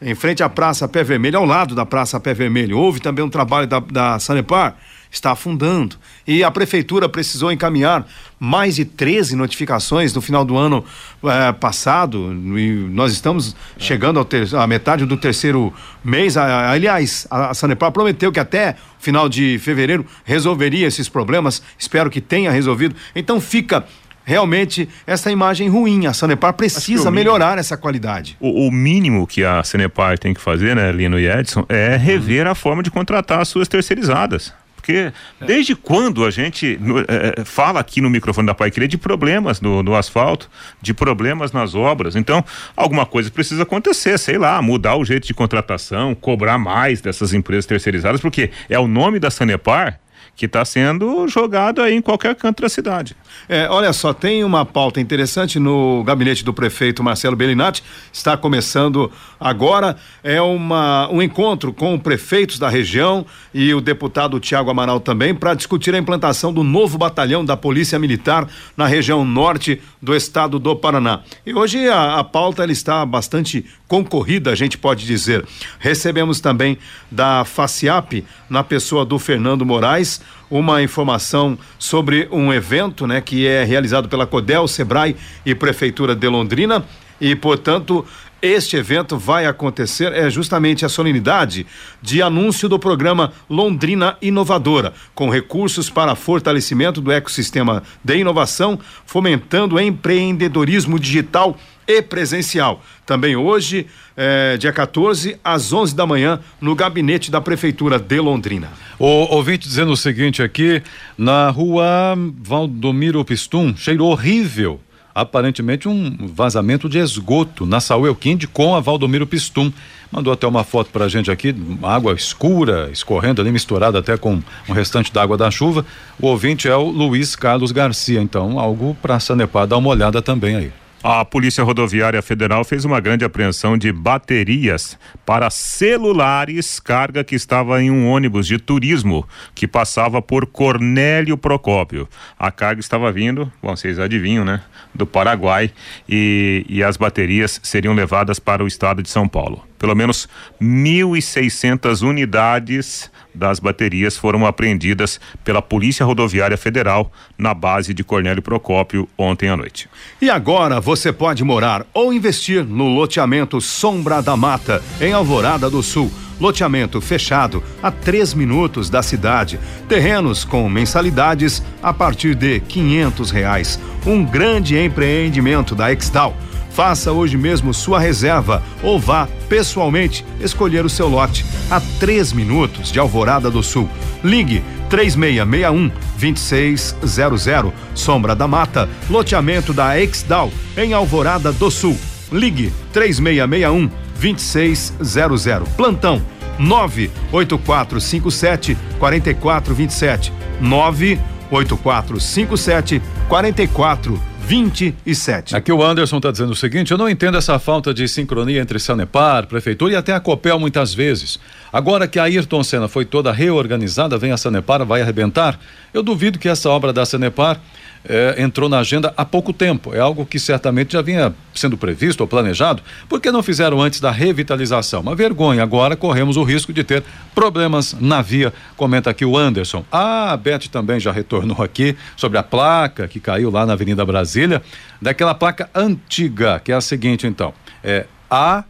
em 0.00 0.15
frente 0.15 0.43
à 0.43 0.49
Praça 0.49 0.87
Pé 0.87 1.03
Vermelho, 1.03 1.39
ao 1.39 1.45
lado 1.45 1.75
da 1.75 1.85
Praça 1.85 2.21
Pé 2.21 2.33
Vermelho. 2.33 2.79
Houve 2.79 3.00
também 3.00 3.25
um 3.25 3.29
trabalho 3.29 3.67
da, 3.67 3.81
da 3.81 4.19
Sanepar, 4.19 4.77
está 5.11 5.33
afundando. 5.33 5.97
E 6.27 6.45
a 6.45 6.50
prefeitura 6.50 7.09
precisou 7.09 7.50
encaminhar 7.50 8.06
mais 8.39 8.77
de 8.77 8.85
13 8.85 9.35
notificações 9.35 10.15
no 10.15 10.21
final 10.21 10.45
do 10.45 10.56
ano 10.56 10.85
eh, 11.25 11.53
passado. 11.53 12.33
E 12.56 12.71
nós 12.91 13.12
estamos 13.12 13.56
é. 13.77 13.81
chegando 13.81 14.25
à 14.56 14.67
metade 14.67 15.05
do 15.05 15.17
terceiro 15.17 15.73
mês. 16.05 16.37
aliás, 16.37 17.27
a, 17.31 17.50
a 17.50 17.55
Sanepar 17.55 17.91
prometeu 17.91 18.31
que 18.31 18.39
até 18.39 18.77
final 19.00 19.29
de 19.29 19.59
fevereiro 19.59 20.06
resolveria 20.25 20.87
esses 20.87 21.09
problemas. 21.09 21.61
Espero 21.77 22.09
que 22.09 22.21
tenha 22.21 22.53
resolvido. 22.53 22.95
Então 23.17 23.41
fica 23.41 23.85
realmente 24.28 24.86
essa 25.06 25.32
imagem 25.32 25.70
ruim. 25.70 26.06
A 26.06 26.12
Sanepar 26.12 26.52
precisa 26.52 27.10
melhorar 27.10 27.56
essa 27.56 27.78
qualidade. 27.78 28.36
O, 28.38 28.69
o, 28.69 28.70
mínimo 28.70 29.26
que 29.26 29.42
a 29.42 29.64
Sanepar 29.64 30.19
tem 30.19 30.34
que 30.34 30.40
fazer, 30.40 30.76
né, 30.76 30.92
Lino 30.92 31.19
e 31.19 31.26
Edson, 31.26 31.64
é 31.66 31.97
rever 31.97 32.47
a 32.47 32.54
forma 32.54 32.82
de 32.82 32.90
contratar 32.90 33.40
as 33.40 33.49
suas 33.49 33.66
terceirizadas 33.66 34.52
porque 34.76 35.12
desde 35.44 35.76
quando 35.76 36.25
a 36.25 36.30
gente 36.30 36.80
é, 37.08 37.44
fala 37.44 37.78
aqui 37.78 38.00
no 38.00 38.08
microfone 38.08 38.47
da 38.47 38.54
Pai 38.54 38.70
Querer 38.70 38.88
de 38.88 38.97
problemas 38.97 39.61
no, 39.61 39.82
no, 39.82 39.94
asfalto, 39.94 40.49
de 40.80 40.94
problemas 40.94 41.52
nas 41.52 41.75
obras. 41.75 42.16
Então, 42.16 42.42
alguma 42.75 43.04
coisa 43.04 43.30
precisa 43.30 43.64
acontecer, 43.64 44.18
sei 44.18 44.38
lá, 44.38 44.62
mudar 44.62 44.97
o 44.97 45.04
jeito 45.04 45.26
de 45.26 45.35
contratação, 45.35 46.14
cobrar 46.14 46.56
mais 46.56 47.02
dessas 47.02 47.35
empresas 47.35 47.66
terceirizadas, 47.66 48.18
porque 48.18 48.50
é 48.66 48.78
o 48.78 48.88
nome 48.88 49.18
da 49.18 49.30
Sanepar 49.30 50.00
que 50.38 50.47
está 50.47 50.64
sendo 50.64 51.26
jogado 51.26 51.83
aí 51.83 51.97
em 51.97 52.00
qualquer 52.00 52.33
canto 52.37 52.62
da 52.62 52.68
cidade. 52.68 53.16
É, 53.49 53.68
olha 53.68 53.92
só, 53.92 54.14
tem 54.14 54.45
uma 54.45 54.64
pauta 54.64 55.00
interessante 55.00 55.59
no 55.59 56.04
gabinete 56.04 56.45
do 56.45 56.54
prefeito 56.54 57.02
Marcelo 57.02 57.35
Bellinati, 57.35 57.83
está 58.12 58.37
começando 58.37 59.11
agora, 59.40 59.97
é 60.23 60.40
uma, 60.40 61.09
um 61.11 61.21
encontro 61.21 61.73
com 61.73 61.99
prefeitos 61.99 62.57
da 62.57 62.68
região 62.68 63.26
e 63.52 63.75
o 63.75 63.80
deputado 63.80 64.38
Tiago 64.38 64.71
Amaral 64.71 65.00
também 65.00 65.35
para 65.35 65.54
discutir 65.54 65.92
a 65.92 65.99
implantação 65.99 66.52
do 66.52 66.62
novo 66.62 66.97
batalhão 66.97 67.45
da 67.45 67.57
Polícia 67.57 67.99
Militar 67.99 68.47
na 68.76 68.87
região 68.87 69.25
norte 69.25 69.83
do 70.00 70.14
estado 70.14 70.61
do 70.61 70.76
Paraná. 70.76 71.23
E 71.45 71.52
hoje 71.52 71.88
a, 71.88 72.21
a 72.21 72.23
pauta 72.23 72.62
ela 72.62 72.71
está 72.71 73.04
bastante 73.04 73.66
concorrida, 73.88 74.52
a 74.52 74.54
gente 74.54 74.78
pode 74.78 75.04
dizer. 75.04 75.45
Recebemos 75.80 76.40
também 76.40 76.78
da 77.11 77.45
FACIAP, 77.45 78.25
na 78.49 78.62
pessoa 78.62 79.04
do 79.04 79.18
Fernando 79.18 79.66
Moraes, 79.66 80.21
uma 80.50 80.82
informação 80.82 81.58
sobre 81.78 82.28
um 82.30 82.52
evento, 82.52 83.06
né, 83.06 83.20
que 83.20 83.47
é 83.47 83.64
realizado 83.64 84.08
pela 84.08 84.26
Codel, 84.26 84.66
Sebrae 84.66 85.16
e 85.44 85.54
Prefeitura 85.54 86.14
de 86.14 86.28
Londrina. 86.28 86.85
E, 87.20 87.35
portanto, 87.35 88.06
Este 88.40 88.76
evento 88.76 89.18
vai 89.18 89.47
acontecer, 89.47 90.12
é 90.12 90.30
justamente 90.30 90.85
a 90.85 90.88
solenidade 90.88 91.66
de 92.00 92.23
anúncio 92.23 92.68
do 92.68 92.78
programa 92.78 93.32
Londrina 93.50 94.16
Inovadora, 94.23 94.94
com 95.12 95.28
recursos 95.28 95.90
para 95.90 96.14
fortalecimento 96.14 97.00
do 97.00 97.11
ecossistema 97.11 97.82
de 98.02 98.18
inovação, 98.18 98.78
fomentando 99.04 99.80
empreendedorismo 99.80 101.00
digital 101.00 101.58
e 101.88 102.02
presencial. 102.02 102.85
Também 103.07 103.35
hoje, 103.35 103.87
eh, 104.14 104.59
dia 104.59 104.73
14, 104.73 105.38
às 105.42 105.73
11 105.73 105.97
da 105.97 106.07
manhã, 106.07 106.38
no 106.61 106.75
gabinete 106.75 107.30
da 107.30 107.40
Prefeitura 107.40 107.99
de 107.99 108.21
Londrina. 108.21 108.68
O 108.99 109.07
ouvinte 109.07 109.66
dizendo 109.66 109.92
o 109.92 109.97
seguinte 109.97 110.42
aqui, 110.42 110.83
na 111.16 111.49
rua 111.49 112.14
Valdomiro 112.42 113.25
Pistum, 113.25 113.75
cheiro 113.75 114.04
horrível 114.04 114.78
aparentemente 115.21 115.88
um 115.88 116.28
vazamento 116.33 116.88
de 116.88 116.99
esgoto 116.99 117.66
na 117.66 117.80
Saúl 117.80 118.14
Quinde 118.14 118.47
com 118.47 118.76
a 118.76 118.80
Valdomiro 118.80 119.26
Pistum. 119.26 119.73
Mandou 120.12 120.33
até 120.33 120.47
uma 120.47 120.62
foto 120.62 120.90
pra 120.90 121.09
gente 121.09 121.30
aqui, 121.30 121.54
água 121.83 122.14
escura, 122.14 122.88
escorrendo 122.92 123.42
ali, 123.42 123.50
misturada 123.50 123.99
até 123.99 124.16
com 124.16 124.40
o 124.68 124.73
restante 124.73 125.12
da 125.12 125.23
água 125.23 125.37
da 125.37 125.50
chuva. 125.50 125.85
O 126.21 126.28
ouvinte 126.28 126.68
é 126.68 126.76
o 126.76 126.85
Luiz 126.85 127.35
Carlos 127.35 127.73
Garcia, 127.73 128.21
então 128.21 128.59
algo 128.59 128.97
para 129.02 129.18
Sanepar 129.18 129.66
dar 129.66 129.76
uma 129.76 129.90
olhada 129.90 130.23
também 130.23 130.57
aí. 130.57 130.73
A 131.02 131.25
Polícia 131.25 131.62
Rodoviária 131.62 132.21
Federal 132.21 132.64
fez 132.64 132.85
uma 132.85 132.99
grande 132.99 133.25
apreensão 133.25 133.78
de 133.78 133.93
baterias 133.93 134.99
para 135.25 135.49
celulares, 135.49 136.81
carga 136.81 137.23
que 137.23 137.37
estava 137.37 137.81
em 137.81 137.88
um 137.88 138.09
ônibus 138.09 138.49
de 138.49 138.59
turismo 138.59 139.25
que 139.55 139.69
passava 139.69 140.21
por 140.21 140.45
Cornélio 140.47 141.38
Procópio. 141.38 142.09
A 142.37 142.50
carga 142.50 142.81
estava 142.81 143.12
vindo, 143.12 143.50
bom, 143.62 143.76
vocês 143.76 143.97
adivinham, 144.00 144.45
né? 144.45 144.61
Do 144.93 145.07
Paraguai 145.07 145.71
e, 146.09 146.67
e 146.69 146.83
as 146.83 146.97
baterias 146.97 147.61
seriam 147.62 147.95
levadas 147.95 148.40
para 148.40 148.64
o 148.64 148.67
estado 148.67 149.00
de 149.00 149.09
São 149.09 149.28
Paulo. 149.28 149.64
Pelo 149.78 149.95
menos 149.95 150.28
1.600 150.61 152.02
unidades 152.02 153.09
das 153.38 153.61
baterias 153.61 154.16
foram 154.16 154.45
apreendidas 154.45 155.21
pela 155.45 155.62
Polícia 155.62 156.04
Rodoviária 156.04 156.59
Federal 156.59 157.11
na 157.38 157.54
base 157.54 157.95
de 157.95 158.04
Cornélio 158.04 158.42
Procópio 158.42 159.09
ontem 159.16 159.49
à 159.49 159.57
noite. 159.57 159.88
E 160.21 160.28
agora 160.28 160.80
você 160.80 161.12
pode 161.12 161.45
morar 161.45 161.87
ou 161.95 162.12
investir 162.12 162.64
no 162.64 162.88
loteamento 162.88 163.61
Sombra 163.61 164.21
da 164.21 164.37
Mata, 164.37 164.83
em 165.00 165.12
Alvorada 165.12 165.71
do 165.71 165.83
Sul. 165.83 166.11
Loteamento 166.40 167.00
fechado 167.00 167.62
a 167.83 167.90
três 167.90 168.33
minutos 168.33 168.88
da 168.88 169.02
cidade. 169.02 169.59
Terrenos 169.88 170.45
com 170.45 170.68
mensalidades 170.68 171.62
a 171.83 171.92
partir 171.92 172.35
de 172.35 172.61
quinhentos 172.61 173.30
reais. 173.30 173.78
Um 174.07 174.25
grande 174.25 174.78
empreendimento 174.78 175.75
da 175.75 175.92
Extal 175.92 176.37
Faça 176.78 177.11
hoje 177.11 177.37
mesmo 177.37 177.75
sua 177.75 177.99
reserva 177.99 178.62
ou 178.85 179.00
vá 179.00 179.26
pessoalmente 179.49 180.25
escolher 180.38 180.85
o 180.85 180.88
seu 180.88 181.08
lote 181.08 181.44
a 181.68 181.80
três 181.99 182.32
minutos 182.32 182.92
de 182.92 183.00
Alvorada 183.00 183.50
do 183.50 183.64
Sul. 183.64 183.90
Ligue 184.23 184.62
3661 184.88 185.90
2600 186.16 187.73
Sombra 187.97 188.37
da 188.37 188.47
Mata, 188.47 188.88
loteamento 189.11 189.73
da 189.73 190.00
Exdal 190.00 190.52
em 190.76 190.92
Alvorada 190.92 191.52
do 191.52 191.68
Sul. 191.68 191.99
Ligue 192.30 192.73
3661 192.92 193.90
2600. 194.20 195.68
Plantão 195.70 196.23
98457 196.61 198.78
4427 199.00 200.32
98457 200.61 203.02
4427 203.28 204.38
27. 204.49 205.55
Aqui 205.55 205.71
o 205.71 205.85
Anderson 205.85 206.17
está 206.17 206.31
dizendo 206.31 206.52
o 206.52 206.57
seguinte: 206.57 206.90
eu 206.90 206.97
não 206.97 207.07
entendo 207.07 207.37
essa 207.37 207.59
falta 207.59 207.93
de 207.93 208.09
sincronia 208.09 208.62
entre 208.62 208.78
Sanepar, 208.78 209.47
Prefeitura 209.47 209.93
e 209.93 209.97
até 209.97 210.14
a 210.14 210.21
Copel 210.21 210.59
muitas 210.59 210.95
vezes. 210.95 211.38
Agora 211.71 212.09
que 212.09 212.19
a 212.19 212.23
Ayrton 212.23 212.64
Senna 212.64 212.88
foi 212.88 213.05
toda 213.05 213.31
reorganizada, 213.31 214.17
vem 214.17 214.33
a 214.33 214.38
Sanepar, 214.38 214.87
vai 214.87 215.02
arrebentar. 215.02 215.61
Eu 215.93 216.02
duvido 216.02 216.38
que 216.38 216.49
essa 216.49 216.71
obra 216.71 216.95
da 216.95 217.05
Sanepar 217.05 217.61
eh, 218.05 218.37
entrou 218.38 218.69
na 218.69 218.78
agenda 218.78 219.12
há 219.17 219.25
pouco 219.25 219.52
tempo. 219.52 219.95
É 219.95 220.00
algo 220.00 220.25
que 220.25 220.38
certamente 220.38 220.93
já 220.93 221.02
vinha 221.02 221.35
sendo 221.55 221.76
previsto 221.76 222.21
ou 222.21 222.26
planejado. 222.26 222.83
Por 223.09 223.21
que 223.21 223.31
não 223.31 223.43
fizeram 223.43 223.81
antes 223.81 224.00
da 224.00 224.11
revitalização? 224.11 225.00
Uma 225.00 225.14
vergonha. 225.14 225.62
Agora 225.62 225.97
corremos 225.97 226.37
o 226.37 226.43
risco 226.43 226.73
de 226.73 226.85
ter 226.85 227.02
problemas 227.35 227.97
na 228.00 228.23
via, 228.23 228.52
comenta 228.76 229.11
aqui 229.11 229.25
o 229.25 229.37
Anderson. 229.37 229.85
Ah, 229.90 230.33
a 230.33 230.37
Beth 230.37 230.69
também 230.71 230.99
já 231.00 231.12
retornou 231.12 231.62
aqui 231.62 231.97
sobre 232.17 232.38
a 232.38 232.43
placa 232.43 233.09
que 233.09 233.21
caiu 233.21 233.50
lá 233.50 233.67
na 233.67 233.75
Avenida 233.75 234.05
Brasília, 234.38 234.62
daquela 235.02 235.35
placa 235.35 235.68
antiga, 235.75 236.61
que 236.61 236.71
é 236.71 236.75
a 236.75 236.80
seguinte 236.80 237.26
então. 237.26 237.52
É 237.83 238.07
A 238.30 238.62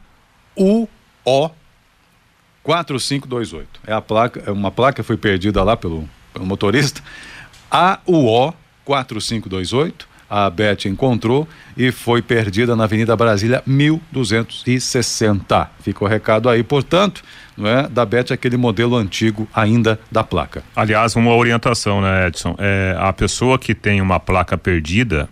U 0.56 0.88
O 1.24 1.50
4528. 2.62 3.80
É 3.86 3.92
a 3.92 4.00
placa, 4.00 4.42
é 4.46 4.50
uma 4.50 4.70
placa 4.70 5.02
foi 5.02 5.18
perdida 5.18 5.62
lá 5.62 5.76
pelo, 5.76 6.08
pelo 6.32 6.46
motorista. 6.46 7.02
A 7.70 7.98
U 8.06 8.26
O 8.26 8.54
4528. 8.84 10.08
A 10.30 10.50
Beth 10.50 10.84
encontrou 10.84 11.48
e 11.74 11.90
foi 11.90 12.20
perdida 12.20 12.76
na 12.76 12.84
Avenida 12.84 13.16
Brasília 13.16 13.62
1260. 13.66 15.70
Fica 15.80 16.04
o 16.04 16.06
recado 16.06 16.50
aí, 16.50 16.62
portanto, 16.62 17.22
não 17.56 17.66
é 17.66 17.88
da 17.88 18.04
Beth 18.04 18.30
aquele 18.30 18.58
modelo 18.58 18.94
antigo 18.94 19.48
ainda 19.54 19.98
da 20.12 20.22
placa. 20.22 20.62
Aliás, 20.76 21.16
uma 21.16 21.34
orientação, 21.34 22.02
né, 22.02 22.28
Edson? 22.28 22.54
É, 22.58 22.94
a 22.98 23.10
pessoa 23.12 23.58
que 23.58 23.74
tem 23.74 24.02
uma 24.02 24.20
placa 24.20 24.58
perdida, 24.58 25.30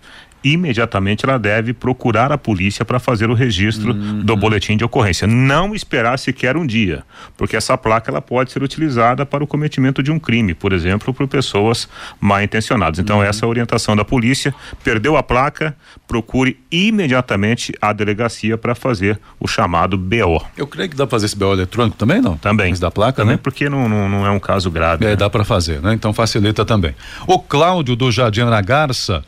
imediatamente 0.52 1.24
ela 1.24 1.38
deve 1.38 1.72
procurar 1.72 2.30
a 2.30 2.38
polícia 2.38 2.84
para 2.84 3.00
fazer 3.00 3.28
o 3.28 3.34
registro 3.34 3.92
uhum. 3.92 4.20
do 4.20 4.36
boletim 4.36 4.76
de 4.76 4.84
ocorrência. 4.84 5.26
Não 5.26 5.74
esperar 5.74 6.18
sequer 6.18 6.56
um 6.56 6.64
dia, 6.64 7.02
porque 7.36 7.56
essa 7.56 7.76
placa 7.76 8.10
ela 8.10 8.22
pode 8.22 8.52
ser 8.52 8.62
utilizada 8.62 9.26
para 9.26 9.42
o 9.42 9.46
cometimento 9.46 10.02
de 10.02 10.12
um 10.12 10.18
crime, 10.18 10.54
por 10.54 10.72
exemplo, 10.72 11.12
por 11.12 11.26
pessoas 11.26 11.88
mal 12.20 12.40
intencionadas. 12.42 13.00
Então, 13.00 13.18
uhum. 13.18 13.24
essa 13.24 13.44
é 13.44 13.46
a 13.46 13.48
orientação 13.48 13.96
da 13.96 14.04
polícia. 14.04 14.54
Perdeu 14.84 15.16
a 15.16 15.22
placa, 15.22 15.76
procure 16.06 16.58
imediatamente 16.70 17.72
a 17.80 17.92
delegacia 17.92 18.56
para 18.56 18.74
fazer 18.74 19.18
o 19.40 19.48
chamado 19.48 19.98
BO. 19.98 20.44
Eu 20.56 20.66
creio 20.66 20.90
que 20.90 20.96
dá 20.96 21.06
para 21.06 21.16
fazer 21.16 21.26
esse 21.26 21.36
BO 21.36 21.52
eletrônico 21.52 21.96
também, 21.96 22.20
não? 22.20 22.36
Também. 22.36 22.72
Esse 22.72 22.80
da 22.80 22.90
placa, 22.90 23.22
também 23.22 23.34
né? 23.34 23.40
porque 23.42 23.68
não, 23.68 23.88
não, 23.88 24.08
não, 24.08 24.24
é 24.24 24.30
um 24.30 24.38
caso 24.38 24.70
grave. 24.70 25.04
É, 25.04 25.08
né? 25.08 25.16
dá 25.16 25.28
para 25.28 25.44
fazer, 25.44 25.80
né? 25.80 25.92
Então 25.92 26.12
facilita 26.12 26.64
também. 26.64 26.94
O 27.26 27.38
Cláudio 27.40 27.96
do 27.96 28.12
Jardim 28.12 28.42
Ana 28.42 28.60
Garça 28.60 29.24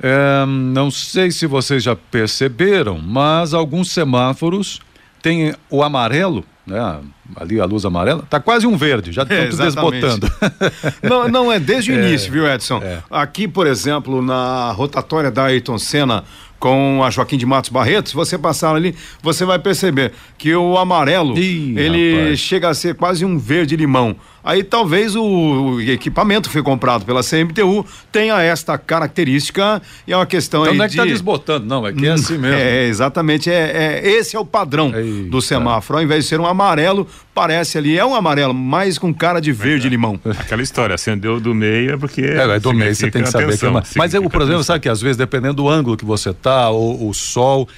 é, 0.00 0.46
não 0.46 0.90
sei 0.90 1.30
se 1.30 1.46
vocês 1.46 1.82
já 1.82 1.96
perceberam, 1.96 2.98
mas 2.98 3.52
alguns 3.52 3.90
semáforos 3.90 4.80
têm 5.20 5.54
o 5.68 5.82
amarelo, 5.82 6.44
né? 6.66 7.00
Ali 7.36 7.60
a 7.60 7.64
luz 7.64 7.84
amarela, 7.84 8.24
tá 8.28 8.40
quase 8.40 8.66
um 8.66 8.76
verde, 8.76 9.12
já 9.12 9.22
estão 9.28 9.36
é, 9.36 9.46
desbotando. 9.48 10.30
não, 11.02 11.28
não 11.28 11.52
é 11.52 11.58
desde 11.58 11.90
o 11.90 11.94
é, 11.98 12.06
início, 12.08 12.30
viu, 12.30 12.46
Edson? 12.46 12.80
É. 12.82 13.02
Aqui, 13.10 13.48
por 13.48 13.66
exemplo, 13.66 14.22
na 14.22 14.70
rotatória 14.72 15.30
da 15.30 15.44
Ayrton 15.44 15.78
Senna, 15.78 16.24
com 16.58 17.02
a 17.04 17.10
Joaquim 17.10 17.36
de 17.36 17.46
Matos 17.46 17.70
Barreto, 17.70 18.08
se 18.08 18.14
você 18.14 18.36
passar 18.36 18.74
ali, 18.74 18.94
você 19.22 19.44
vai 19.44 19.58
perceber 19.58 20.12
que 20.36 20.54
o 20.54 20.76
amarelo, 20.76 21.38
Ih, 21.38 21.78
ele 21.78 22.20
rapaz. 22.20 22.40
chega 22.40 22.68
a 22.68 22.74
ser 22.74 22.94
quase 22.94 23.24
um 23.24 23.38
verde 23.38 23.76
limão. 23.76 24.16
Aí 24.48 24.64
talvez 24.64 25.14
o, 25.14 25.22
o, 25.22 25.80
equipamento 25.82 26.48
que 26.48 26.54
foi 26.54 26.62
comprado 26.62 27.04
pela 27.04 27.20
CMTU 27.22 27.84
tenha 28.10 28.40
esta 28.40 28.78
característica 28.78 29.82
e 30.06 30.12
é 30.14 30.16
uma 30.16 30.24
questão 30.24 30.62
então 30.62 30.72
aí 30.72 30.78
não 30.78 30.84
é 30.86 30.88
que 30.88 30.96
tá 30.96 31.02
de... 31.02 31.08
tá 31.10 31.12
desbotando, 31.12 31.66
não, 31.66 31.86
é 31.86 31.92
que 31.92 32.06
é 32.06 32.12
assim 32.12 32.38
mesmo. 32.40 32.56
É, 32.56 32.86
exatamente, 32.86 33.50
é, 33.50 34.00
é 34.02 34.10
esse 34.10 34.34
é 34.34 34.40
o 34.40 34.46
padrão 34.46 34.90
Eita. 34.96 35.28
do 35.28 35.42
semáforo, 35.42 35.98
ao 35.98 36.02
invés 36.02 36.24
de 36.24 36.30
ser 36.30 36.40
um 36.40 36.46
amarelo, 36.46 37.06
parece 37.34 37.76
ali, 37.76 37.98
é 37.98 38.06
um 38.06 38.14
amarelo, 38.14 38.54
mas 38.54 38.96
com 38.96 39.12
cara 39.12 39.38
de 39.38 39.52
verde 39.52 39.86
é. 39.86 39.90
limão. 39.90 40.18
Aquela 40.38 40.62
história, 40.62 40.94
acendeu 40.94 41.38
do 41.38 41.54
meio 41.54 41.92
é 41.92 41.96
porque... 41.98 42.22
É, 42.22 42.38
é 42.38 42.58
do 42.58 42.72
meio 42.72 42.94
você 42.94 43.10
tem 43.10 43.22
que 43.22 43.30
saber 43.30 43.48
atenção, 43.48 43.58
que 43.58 43.66
é 43.66 43.68
uma... 43.68 43.82
Mas 43.96 44.14
é, 44.14 44.18
o 44.18 44.30
problema, 44.30 44.62
sabe 44.62 44.80
que 44.80 44.88
às 44.88 45.02
vezes, 45.02 45.18
dependendo 45.18 45.56
do 45.56 45.68
ângulo 45.68 45.94
que 45.94 46.06
você 46.06 46.32
tá, 46.32 46.70
ou 46.70 47.06
o 47.06 47.12
sol 47.12 47.68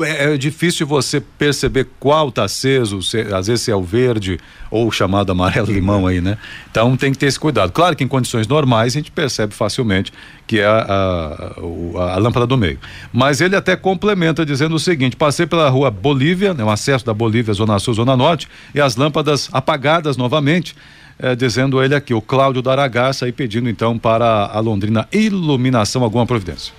é, 0.00 0.34
é 0.34 0.36
difícil 0.36 0.86
você 0.86 1.20
perceber 1.20 1.86
qual 1.98 2.28
está 2.28 2.44
aceso, 2.44 3.02
se, 3.02 3.20
às 3.20 3.46
vezes 3.46 3.62
se 3.62 3.70
é 3.70 3.76
o 3.76 3.82
verde 3.82 4.38
ou 4.70 4.88
o 4.88 4.90
chamado 4.90 5.30
amarelo 5.32 5.72
limão 5.72 6.06
aí, 6.06 6.20
né? 6.20 6.36
Então 6.70 6.96
tem 6.96 7.12
que 7.12 7.18
ter 7.18 7.26
esse 7.26 7.38
cuidado. 7.38 7.72
Claro 7.72 7.94
que 7.94 8.04
em 8.04 8.08
condições 8.08 8.46
normais 8.46 8.94
a 8.94 8.98
gente 8.98 9.10
percebe 9.10 9.54
facilmente 9.54 10.12
que 10.46 10.60
é 10.60 10.66
a, 10.66 11.54
a, 11.98 12.14
a 12.14 12.18
lâmpada 12.18 12.46
do 12.46 12.56
meio. 12.56 12.78
Mas 13.12 13.40
ele 13.40 13.56
até 13.56 13.76
complementa 13.76 14.44
dizendo 14.44 14.74
o 14.74 14.78
seguinte: 14.78 15.16
passei 15.16 15.46
pela 15.46 15.68
rua 15.68 15.90
Bolívia, 15.90 16.52
né, 16.52 16.64
o 16.64 16.70
acesso 16.70 17.04
da 17.04 17.14
Bolívia, 17.14 17.54
Zona 17.54 17.78
Sul, 17.78 17.94
Zona 17.94 18.16
Norte, 18.16 18.48
e 18.74 18.80
as 18.80 18.96
lâmpadas 18.96 19.48
apagadas 19.52 20.16
novamente. 20.16 20.74
É, 21.18 21.34
dizendo 21.34 21.82
ele 21.82 21.94
aqui, 21.94 22.12
o 22.12 22.20
Cláudio 22.20 22.60
Daragaça, 22.60 23.26
e 23.26 23.32
pedindo 23.32 23.70
então 23.70 23.98
para 23.98 24.50
a 24.52 24.60
Londrina 24.60 25.08
Iluminação 25.10 26.04
alguma 26.04 26.26
providência. 26.26 26.74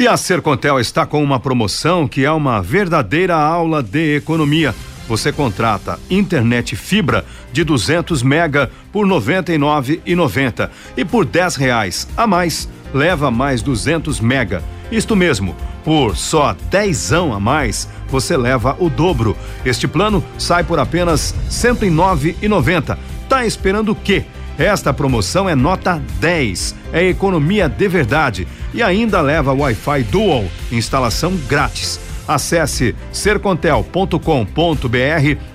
E 0.00 0.08
a 0.08 0.16
Sercontel 0.16 0.80
está 0.80 1.04
com 1.04 1.22
uma 1.22 1.38
promoção 1.38 2.08
que 2.08 2.24
é 2.24 2.32
uma 2.32 2.62
verdadeira 2.62 3.36
aula 3.36 3.82
de 3.82 4.16
economia. 4.16 4.74
Você 5.06 5.30
contrata 5.30 6.00
internet 6.08 6.74
fibra 6.74 7.22
de 7.52 7.62
200 7.62 8.22
mega 8.22 8.70
por 8.90 9.06
R$ 9.06 9.12
99,90 9.12 10.70
e 10.96 11.04
por 11.04 11.26
R$ 11.26 11.40
reais 11.58 12.08
a 12.16 12.26
mais 12.26 12.66
leva 12.94 13.30
mais 13.30 13.60
200 13.60 14.20
mega 14.20 14.62
Isto 14.90 15.14
mesmo, 15.14 15.54
por 15.84 16.16
só 16.16 16.56
dezão 16.70 17.34
a 17.34 17.38
mais, 17.38 17.86
você 18.08 18.38
leva 18.38 18.74
o 18.80 18.88
dobro. 18.88 19.36
Este 19.66 19.86
plano 19.86 20.24
sai 20.38 20.64
por 20.64 20.78
apenas 20.78 21.32
R$ 21.32 21.74
109,90. 21.74 22.96
Tá 23.28 23.44
esperando 23.44 23.92
o 23.92 23.94
quê? 23.94 24.24
Esta 24.60 24.92
promoção 24.92 25.48
é 25.48 25.54
nota 25.54 26.02
10, 26.20 26.74
é 26.92 27.08
economia 27.08 27.66
de 27.66 27.88
verdade 27.88 28.46
e 28.74 28.82
ainda 28.82 29.22
leva 29.22 29.54
Wi-Fi 29.54 30.02
Dual, 30.02 30.44
instalação 30.70 31.34
grátis. 31.48 31.98
Acesse 32.28 32.94
sercontel.com.br 33.10 34.18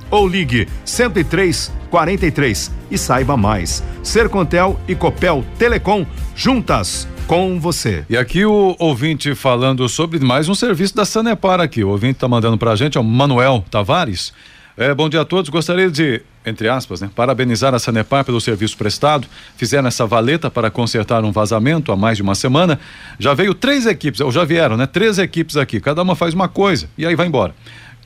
ou 0.09 0.27
ligue 0.27 0.67
103 0.83 1.71
43 1.91 2.71
e 2.89 2.97
saiba 2.97 3.37
mais. 3.37 3.83
Sercontel 4.01 4.79
e 4.87 4.95
Copel 4.95 5.45
Telecom 5.59 6.03
juntas 6.35 7.07
com 7.27 7.59
você. 7.59 8.03
E 8.09 8.17
aqui 8.17 8.43
o 8.43 8.75
ouvinte 8.79 9.35
falando 9.35 9.87
sobre 9.87 10.17
mais 10.17 10.49
um 10.49 10.55
serviço 10.55 10.95
da 10.95 11.05
Sanepar 11.05 11.61
aqui. 11.61 11.83
O 11.83 11.89
ouvinte 11.89 12.13
está 12.13 12.27
mandando 12.27 12.57
para 12.57 12.71
a 12.71 12.75
gente 12.75 12.97
é 12.97 12.99
o 12.99 13.03
Manuel 13.03 13.63
Tavares. 13.69 14.33
É, 14.75 14.95
bom 14.95 15.07
dia 15.07 15.21
a 15.21 15.25
todos. 15.25 15.49
Gostaria 15.51 15.91
de, 15.91 16.23
entre 16.45 16.69
aspas, 16.69 17.01
né, 17.01 17.09
parabenizar 17.13 17.73
a 17.73 17.79
Sanepar 17.79 18.23
pelo 18.23 18.39
serviço 18.39 18.77
prestado. 18.77 19.27
Fizeram 19.57 19.87
essa 19.87 20.05
valeta 20.05 20.51
para 20.51 20.69
consertar 20.69 21.23
um 21.23 21.31
vazamento 21.31 21.91
há 21.91 21.95
mais 21.95 22.17
de 22.17 22.23
uma 22.23 22.35
semana. 22.35 22.79
Já 23.17 23.33
veio 23.33 23.53
três 23.53 23.85
equipes, 23.85 24.21
ou 24.21 24.31
já 24.31 24.45
vieram, 24.45 24.77
né? 24.77 24.85
Três 24.85 25.17
equipes 25.17 25.57
aqui. 25.57 25.79
Cada 25.79 26.01
uma 26.01 26.15
faz 26.15 26.33
uma 26.33 26.47
coisa 26.47 26.87
e 26.97 27.05
aí 27.05 27.15
vai 27.15 27.27
embora. 27.27 27.53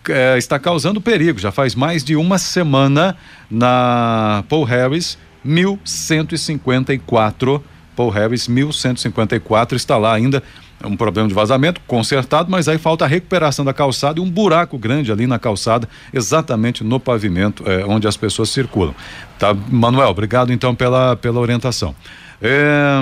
É, 0.07 0.37
está 0.37 0.57
causando 0.57 1.01
perigo. 1.01 1.39
Já 1.39 1.51
faz 1.51 1.75
mais 1.75 2.03
de 2.03 2.15
uma 2.15 2.37
semana 2.37 3.17
na 3.51 4.43
Paul 4.47 4.63
Harris 4.63 5.17
1154. 5.43 7.63
Paul 7.95 8.09
Harris 8.09 8.47
1154 8.47 9.75
está 9.75 9.97
lá 9.97 10.13
ainda 10.13 10.41
é 10.81 10.87
um 10.87 10.95
problema 10.95 11.27
de 11.27 11.33
vazamento 11.33 11.81
consertado, 11.85 12.49
mas 12.49 12.67
aí 12.67 12.77
falta 12.77 13.05
a 13.05 13.07
recuperação 13.07 13.65
da 13.65 13.73
calçada 13.73 14.19
e 14.19 14.23
um 14.23 14.29
buraco 14.29 14.77
grande 14.77 15.11
ali 15.11 15.27
na 15.27 15.37
calçada, 15.37 15.87
exatamente 16.13 16.83
no 16.83 16.99
pavimento 16.99 17.63
é, 17.69 17.85
onde 17.85 18.07
as 18.07 18.15
pessoas 18.15 18.49
circulam. 18.49 18.95
Tá, 19.37 19.53
Manuel, 19.53 20.09
obrigado 20.09 20.53
então 20.53 20.73
pela, 20.73 21.15
pela 21.15 21.39
orientação. 21.39 21.93
É, 22.41 23.01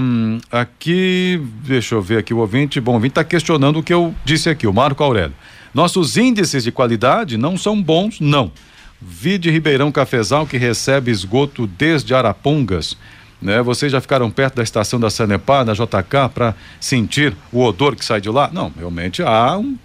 aqui, 0.51 1.39
deixa 1.63 1.93
eu 1.93 2.01
ver 2.01 2.17
aqui 2.17 2.33
o 2.33 2.37
ouvinte. 2.37 2.81
Bom, 2.81 2.93
o 2.93 2.95
ouvinte 2.95 3.11
está 3.11 3.23
questionando 3.23 3.77
o 3.77 3.83
que 3.83 3.93
eu 3.93 4.13
disse 4.25 4.49
aqui, 4.49 4.65
o 4.65 4.73
Marco 4.73 5.03
Aurélio. 5.03 5.35
Nossos 5.73 6.17
índices 6.17 6.63
de 6.63 6.71
qualidade 6.71 7.37
não 7.37 7.55
são 7.55 7.79
bons, 7.79 8.19
não. 8.19 8.51
Vide 8.99 9.51
Ribeirão 9.51 9.91
Cafezal, 9.91 10.47
que 10.47 10.57
recebe 10.57 11.11
esgoto 11.11 11.67
desde 11.67 12.15
Arapongas 12.15 12.97
né? 13.41 13.61
Vocês 13.61 13.91
já 13.91 14.01
ficaram 14.01 14.29
perto 14.29 14.55
da 14.55 14.63
estação 14.63 14.99
da 14.99 15.09
Sanepar, 15.09 15.65
da 15.65 15.73
JK, 15.73 16.29
para 16.33 16.55
sentir 16.79 17.35
o 17.51 17.63
odor 17.63 17.95
que 17.95 18.05
sai 18.05 18.21
de 18.21 18.29
lá? 18.29 18.49
Não, 18.51 18.71
realmente 18.77 19.21
há 19.21 19.57
um, 19.57 19.77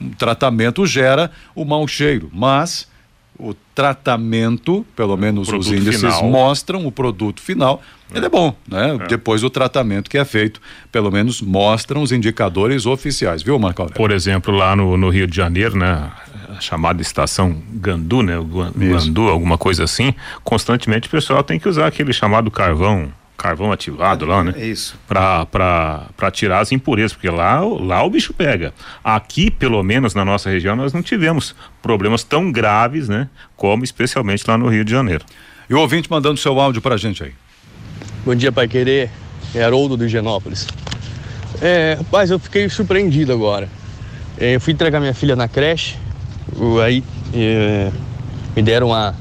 um 0.00 0.10
tratamento 0.10 0.86
gera 0.86 1.30
o 1.54 1.64
mau 1.64 1.86
cheiro, 1.86 2.30
mas 2.32 2.89
o 3.42 3.54
tratamento, 3.74 4.84
pelo 4.94 5.16
menos 5.16 5.48
os 5.48 5.68
índices 5.68 6.00
final. 6.00 6.24
mostram 6.24 6.86
o 6.86 6.92
produto 6.92 7.40
final, 7.40 7.82
é. 8.12 8.16
ele 8.16 8.26
é 8.26 8.28
bom, 8.28 8.54
né? 8.68 8.98
É. 9.00 9.06
Depois 9.06 9.42
o 9.42 9.50
tratamento 9.50 10.10
que 10.10 10.18
é 10.18 10.24
feito, 10.24 10.60
pelo 10.92 11.10
menos 11.10 11.40
mostram 11.40 12.02
os 12.02 12.12
indicadores 12.12 12.86
oficiais, 12.86 13.42
viu, 13.42 13.58
Marco 13.58 13.82
Aurélio? 13.82 13.96
Por 13.96 14.10
exemplo, 14.10 14.54
lá 14.54 14.76
no, 14.76 14.96
no 14.96 15.08
Rio 15.08 15.26
de 15.26 15.36
Janeiro, 15.36 15.76
né? 15.76 16.10
A 16.48 16.60
chamada 16.60 17.00
estação 17.00 17.56
Gandu, 17.72 18.22
né? 18.22 18.34
Gandu, 18.76 19.28
alguma 19.28 19.56
coisa 19.56 19.84
assim, 19.84 20.14
constantemente 20.44 21.08
o 21.08 21.10
pessoal 21.10 21.42
tem 21.42 21.58
que 21.58 21.68
usar 21.68 21.86
aquele 21.86 22.12
chamado 22.12 22.50
carvão 22.50 23.10
carvão 23.40 23.72
ativado 23.72 24.26
lá, 24.26 24.44
né? 24.44 24.52
É 24.54 24.66
isso. 24.66 24.98
Para 25.08 26.30
tirar 26.30 26.60
as 26.60 26.70
impurezas, 26.72 27.14
porque 27.14 27.30
lá, 27.30 27.60
lá 27.60 28.04
o 28.04 28.10
bicho 28.10 28.34
pega. 28.34 28.74
Aqui, 29.02 29.50
pelo 29.50 29.82
menos 29.82 30.14
na 30.14 30.24
nossa 30.24 30.50
região, 30.50 30.76
nós 30.76 30.92
não 30.92 31.02
tivemos 31.02 31.54
problemas 31.80 32.22
tão 32.22 32.52
graves, 32.52 33.08
né? 33.08 33.28
Como 33.56 33.82
especialmente 33.82 34.44
lá 34.46 34.58
no 34.58 34.68
Rio 34.68 34.84
de 34.84 34.90
Janeiro. 34.90 35.24
E 35.70 35.74
o 35.74 35.80
ouvinte 35.80 36.10
mandando 36.10 36.38
seu 36.38 36.60
áudio 36.60 36.82
pra 36.82 36.98
gente 36.98 37.24
aí. 37.24 37.32
Bom 38.26 38.34
dia, 38.34 38.52
Pai 38.52 38.68
Querer. 38.68 39.10
É 39.54 39.64
Haroldo 39.64 39.96
do 39.96 40.04
Higienópolis. 40.04 40.66
É, 41.62 41.94
rapaz, 41.98 42.30
eu 42.30 42.38
fiquei 42.38 42.68
surpreendido 42.68 43.32
agora. 43.32 43.68
É, 44.38 44.56
eu 44.56 44.60
fui 44.60 44.72
entregar 44.72 45.00
minha 45.00 45.14
filha 45.14 45.34
na 45.34 45.48
creche, 45.48 45.96
aí 46.84 47.02
é, 47.34 47.90
me 48.54 48.62
deram 48.62 48.88
uma, 48.88 49.14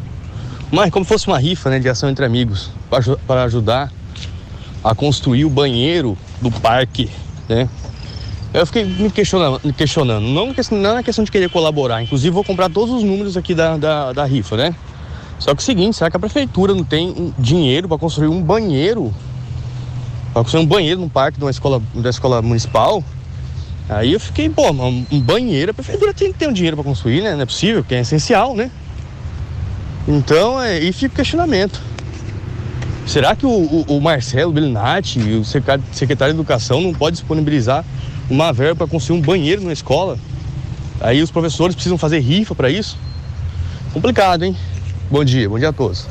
uma, 0.71 0.91
como 0.91 1.05
fosse 1.05 1.27
uma 1.27 1.39
rifa, 1.39 1.69
né, 1.69 1.79
de 1.79 1.89
ação 1.89 2.09
entre 2.09 2.25
amigos, 2.25 2.71
para 3.25 3.43
ajudar 3.43 3.91
a 4.83 4.95
construir 4.95 5.45
o 5.45 5.49
banheiro 5.49 6.17
do 6.41 6.51
parque, 6.51 7.09
né? 7.47 7.67
Eu 8.51 8.65
fiquei 8.65 8.83
me 8.83 9.11
questionando, 9.11 9.59
questionando. 9.73 10.25
Não, 10.25 10.53
não 10.71 10.97
é 10.97 11.03
questão 11.03 11.23
de 11.23 11.31
querer 11.31 11.49
colaborar. 11.49 12.01
Inclusive, 12.01 12.31
vou 12.31 12.43
comprar 12.43 12.69
todos 12.69 12.95
os 12.95 13.03
números 13.03 13.37
aqui 13.37 13.53
da, 13.53 13.77
da, 13.77 14.11
da 14.11 14.25
rifa, 14.25 14.57
né? 14.57 14.75
Só 15.37 15.53
que 15.53 15.61
é 15.61 15.61
o 15.61 15.65
seguinte, 15.65 15.95
será 15.95 16.09
que 16.09 16.17
a 16.17 16.19
prefeitura 16.19 16.73
não 16.73 16.83
tem 16.83 17.33
dinheiro 17.37 17.87
para 17.87 17.97
construir 17.97 18.27
um 18.27 18.41
banheiro? 18.41 19.13
Para 20.33 20.41
construir 20.41 20.63
um 20.63 20.67
banheiro 20.67 20.99
no 20.99 21.09
parque 21.09 21.37
de 21.37 21.43
uma 21.43 21.51
escola, 21.51 21.81
da 21.93 22.09
escola 22.09 22.41
municipal? 22.41 23.03
Aí 23.87 24.13
eu 24.13 24.19
fiquei, 24.19 24.49
pô, 24.49 24.69
um 24.71 25.21
banheiro, 25.21 25.71
a 25.71 25.73
prefeitura 25.73 26.13
tem 26.13 26.33
que 26.33 26.39
ter 26.39 26.47
um 26.47 26.53
dinheiro 26.53 26.75
para 26.75 26.83
construir, 26.83 27.21
né? 27.21 27.33
Não 27.35 27.41
é 27.41 27.45
possível, 27.45 27.81
porque 27.83 27.95
é 27.95 28.01
essencial, 28.01 28.55
né? 28.55 28.71
Então, 30.07 30.61
é, 30.61 30.79
fica 30.91 31.13
o 31.13 31.15
questionamento. 31.15 31.81
Será 33.09 33.35
que 33.35 33.43
o, 33.43 33.49
o, 33.49 33.97
o 33.97 33.99
Marcelo 33.99 34.51
Belinati, 34.51 35.19
o 35.19 35.43
secretário 35.43 36.31
de 36.31 36.39
Educação, 36.39 36.79
não 36.79 36.93
pode 36.93 37.15
disponibilizar 37.15 37.83
uma 38.29 38.53
verba 38.53 38.75
para 38.75 38.87
construir 38.87 39.17
um 39.17 39.21
banheiro 39.21 39.63
na 39.63 39.73
escola? 39.73 40.15
Aí 41.01 41.19
os 41.19 41.31
professores 41.31 41.73
precisam 41.73 41.97
fazer 41.97 42.19
rifa 42.19 42.53
para 42.53 42.69
isso? 42.69 42.95
Complicado, 43.91 44.43
hein? 44.43 44.55
Bom 45.09 45.23
dia, 45.23 45.49
bom 45.49 45.57
dia 45.57 45.69
a 45.69 45.73
todos. 45.73 46.05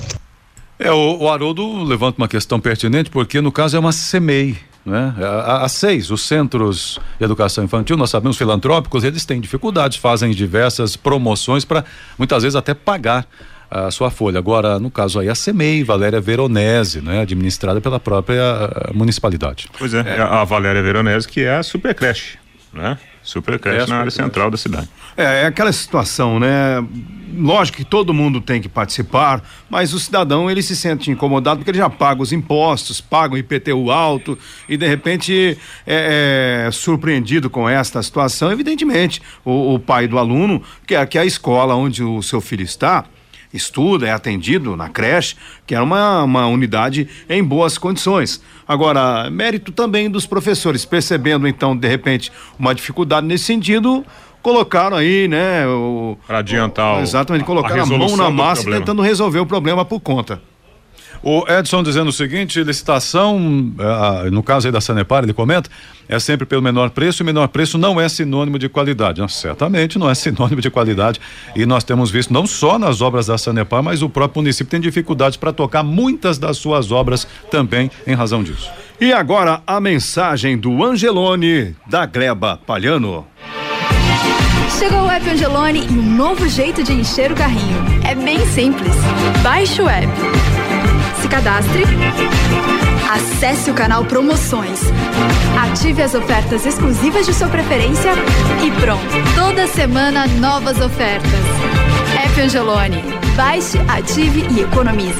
É, 0.76 0.90
o, 0.90 1.18
o 1.20 1.30
Haroldo 1.30 1.84
levanta 1.84 2.18
uma 2.18 2.26
questão 2.26 2.58
pertinente, 2.58 3.11
porque 3.11 3.40
no 3.40 3.52
caso 3.52 3.76
é 3.76 3.78
uma 3.78 3.92
CEMEI, 3.92 4.58
né? 4.84 5.14
A, 5.20 5.66
a, 5.66 5.68
seis, 5.68 6.11
os 6.11 6.22
centros 6.22 6.98
de 7.16 7.24
educação 7.24 7.62
infantil, 7.62 7.96
nós 7.96 8.11
sabemos, 8.11 8.37
filantrópicos, 8.37 9.04
eles 9.04 9.24
têm 9.24 9.40
dificuldades, 9.40 9.98
fazem 9.98 10.32
diversas 10.32 10.96
promoções 10.96 11.64
para 11.64 11.84
muitas 12.18 12.42
vezes 12.42 12.56
até 12.56 12.74
pagar 12.74 13.24
a 13.70 13.90
sua 13.90 14.11
folha. 14.11 14.38
Agora, 14.38 14.78
no 14.78 14.90
caso 14.90 15.18
aí, 15.18 15.28
a 15.28 15.35
CEMEI, 15.35 15.83
Valéria 15.85 16.20
Veronese, 16.20 17.00
né? 17.00 17.20
Administrada 17.20 17.81
pela 17.81 18.00
própria 18.00 18.40
eh, 18.40 18.92
municipalidade. 18.94 19.68
Pois 19.78 19.92
é, 19.94 20.00
é. 20.00 20.20
a 20.20 20.44
Valéria 20.44 20.83
Veronese 20.83 21.28
que 21.28 21.42
é 21.42 21.57
a 21.57 21.62
supercreche, 21.62 22.38
né? 22.72 22.98
Supercreche 23.22 23.85
é 23.85 23.87
na 23.87 23.98
área 23.98 24.11
central 24.11 24.50
da 24.50 24.57
cidade. 24.57 24.88
É, 25.14 25.42
é 25.42 25.46
aquela 25.46 25.70
situação, 25.70 26.40
né? 26.40 26.83
Lógico 27.37 27.76
que 27.76 27.85
todo 27.85 28.14
mundo 28.14 28.40
tem 28.40 28.59
que 28.59 28.70
participar, 28.70 29.42
mas 29.68 29.92
o 29.92 30.00
cidadão 30.00 30.50
ele 30.50 30.62
se 30.62 30.74
sente 30.74 31.11
incomodado 31.11 31.59
porque 31.59 31.70
ele 31.70 31.78
já 31.78 31.90
paga 31.90 32.22
os 32.22 32.33
impostos, 32.33 33.02
paga 33.02 33.35
o 33.35 33.38
IPTU 33.38 33.90
alto 33.90 34.38
e 34.66 34.78
de 34.78 34.88
repente 34.88 35.59
é, 35.87 36.64
é 36.66 36.70
surpreendido 36.70 37.50
com 37.50 37.68
esta 37.68 38.02
situação. 38.02 38.50
Evidentemente, 38.50 39.20
o, 39.44 39.74
o 39.74 39.78
pai 39.78 40.09
do 40.09 40.18
aluno, 40.18 40.62
que 40.87 40.94
é, 40.94 41.04
que 41.04 41.18
a 41.18 41.24
escola 41.26 41.74
onde 41.74 42.02
o 42.02 42.22
seu 42.22 42.40
filho 42.40 42.64
está, 42.64 43.04
estuda, 43.52 44.06
é 44.06 44.12
atendido 44.12 44.76
na 44.76 44.88
creche, 44.88 45.37
que 45.66 45.74
é 45.74 45.80
uma, 45.80 46.22
uma 46.22 46.46
unidade 46.46 47.08
em 47.28 47.42
boas 47.42 47.78
condições. 47.78 48.42
Agora, 48.66 49.30
mérito 49.30 49.72
também 49.72 50.11
dos 50.11 50.26
professores, 50.26 50.84
percebendo 50.84 51.46
então, 51.48 51.76
de 51.76 51.88
repente, 51.88 52.30
uma 52.58 52.74
dificuldade 52.74 53.26
nesse 53.26 53.44
sentido, 53.44 54.04
colocaram 54.42 54.96
aí, 54.96 55.28
né? 55.28 55.64
Para 56.26 56.38
adiantar 56.38 56.98
o, 56.98 57.00
Exatamente, 57.00 57.44
colocaram 57.44 57.80
a, 57.80 57.82
a 57.82 57.87
mão 57.87 58.16
na 58.16 58.30
massa 58.30 58.70
tentando 58.70 59.02
resolver 59.02 59.40
o 59.40 59.46
problema 59.46 59.84
por 59.84 60.00
conta. 60.00 60.40
O 61.22 61.44
Edson 61.48 61.83
dizendo 61.83 62.09
o 62.09 62.12
seguinte: 62.12 62.62
licitação, 62.62 63.37
uh, 63.37 64.31
no 64.31 64.42
caso 64.42 64.68
aí 64.68 64.72
da 64.72 64.81
Sanepar, 64.81 65.24
ele 65.24 65.33
comenta, 65.33 65.68
é 66.09 66.18
sempre 66.18 66.46
pelo 66.46 66.62
menor 66.62 66.90
preço 66.90 67.22
e 67.22 67.26
menor 67.26 67.48
preço 67.48 67.76
não 67.76 68.00
é 68.00 68.09
sinônimo 68.09 68.59
de 68.59 68.68
qualidade. 68.68 69.20
Não, 69.20 69.28
certamente 69.28 69.98
não 69.98 70.09
é 70.09 70.14
sinônimo 70.14 70.61
de 70.61 70.70
qualidade. 70.70 71.20
E 71.54 71.66
nós 71.66 71.85
temos 71.85 72.11
visto 72.11 72.33
não 72.33 72.46
só 72.46 72.78
nas 72.78 73.00
obras 73.00 73.26
da 73.26 73.37
Sanepar, 73.37 73.83
mas 73.83 74.02
o 74.02 74.09
próprio 74.09 74.42
município 74.42 74.70
tem 74.70 74.81
dificuldades 74.81 75.37
para 75.37 75.52
tocar 75.52 75.83
muitas 75.83 76.38
das 76.38 76.57
suas 76.57 76.90
obras 76.92 77.26
também 77.50 77.90
em 78.07 78.14
razão 78.14 78.42
disso. 78.42 78.70
E 79.00 79.12
agora 79.12 79.62
a 79.66 79.81
mensagem 79.81 80.57
do 80.57 80.85
Angelone 80.85 81.76
da 81.87 82.07
Gleba 82.07 82.59
Palhano. 82.66 83.26
Chegou 84.78 85.07
o 85.07 85.11
app 85.11 85.28
Angelone 85.28 85.87
e 85.90 85.92
um 85.92 86.16
novo 86.16 86.48
jeito 86.48 86.83
de 86.83 86.92
encher 86.92 87.33
o 87.33 87.35
carrinho. 87.35 87.85
É 88.09 88.14
bem 88.14 88.44
simples. 88.46 88.94
Baixe 89.42 89.83
o 89.83 89.88
app 89.88 90.09
se 91.20 91.28
cadastre. 91.28 91.83
Acesse 93.11 93.70
o 93.70 93.74
canal 93.74 94.04
Promoções. 94.04 94.81
Ative 95.70 96.02
as 96.02 96.14
ofertas 96.14 96.66
exclusivas 96.66 97.26
de 97.26 97.35
sua 97.35 97.48
preferência 97.48 98.12
e 98.64 98.70
pronto. 98.81 99.04
Toda 99.35 99.66
semana 99.66 100.26
novas 100.26 100.81
ofertas. 100.81 101.31
App 102.24 102.40
Angelone. 102.40 103.02
Baixe, 103.37 103.78
ative 103.88 104.46
e 104.50 104.61
economize. 104.61 105.18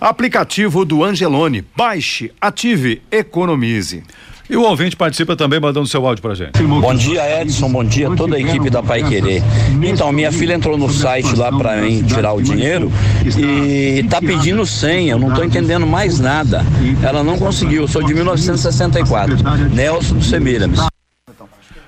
Aplicativo 0.00 0.84
do 0.84 1.02
Angelone. 1.02 1.64
Baixe, 1.76 2.32
ative, 2.40 3.02
economize. 3.10 4.02
E 4.48 4.56
o 4.56 4.62
ouvinte 4.62 4.94
participa 4.94 5.34
também 5.34 5.58
mandando 5.58 5.86
seu 5.86 6.06
áudio 6.06 6.20
pra 6.20 6.34
gente. 6.34 6.62
Bom 6.62 6.94
dia, 6.94 7.40
Edson. 7.40 7.70
Bom 7.70 7.84
dia 7.84 8.12
a 8.12 8.16
toda 8.16 8.36
a 8.36 8.40
equipe 8.40 8.68
da 8.68 8.82
Pai 8.82 9.02
Querer. 9.02 9.42
Então, 9.82 10.12
minha 10.12 10.30
filha 10.30 10.54
entrou 10.54 10.76
no 10.76 10.90
site 10.92 11.34
lá 11.34 11.50
para 11.50 11.76
mim 11.78 12.02
tirar 12.02 12.34
o 12.34 12.42
dinheiro 12.42 12.92
e 13.24 14.04
tá 14.04 14.20
pedindo 14.20 14.66
senha. 14.66 15.12
Eu 15.12 15.18
não 15.18 15.32
tô 15.32 15.42
entendendo 15.42 15.86
mais 15.86 16.20
nada. 16.20 16.64
Ela 17.02 17.22
não 17.22 17.38
conseguiu. 17.38 17.82
Eu 17.82 17.88
sou 17.88 18.02
de 18.02 18.12
1964. 18.12 19.36
Nelson 19.74 20.20
Semiramis. 20.20 20.93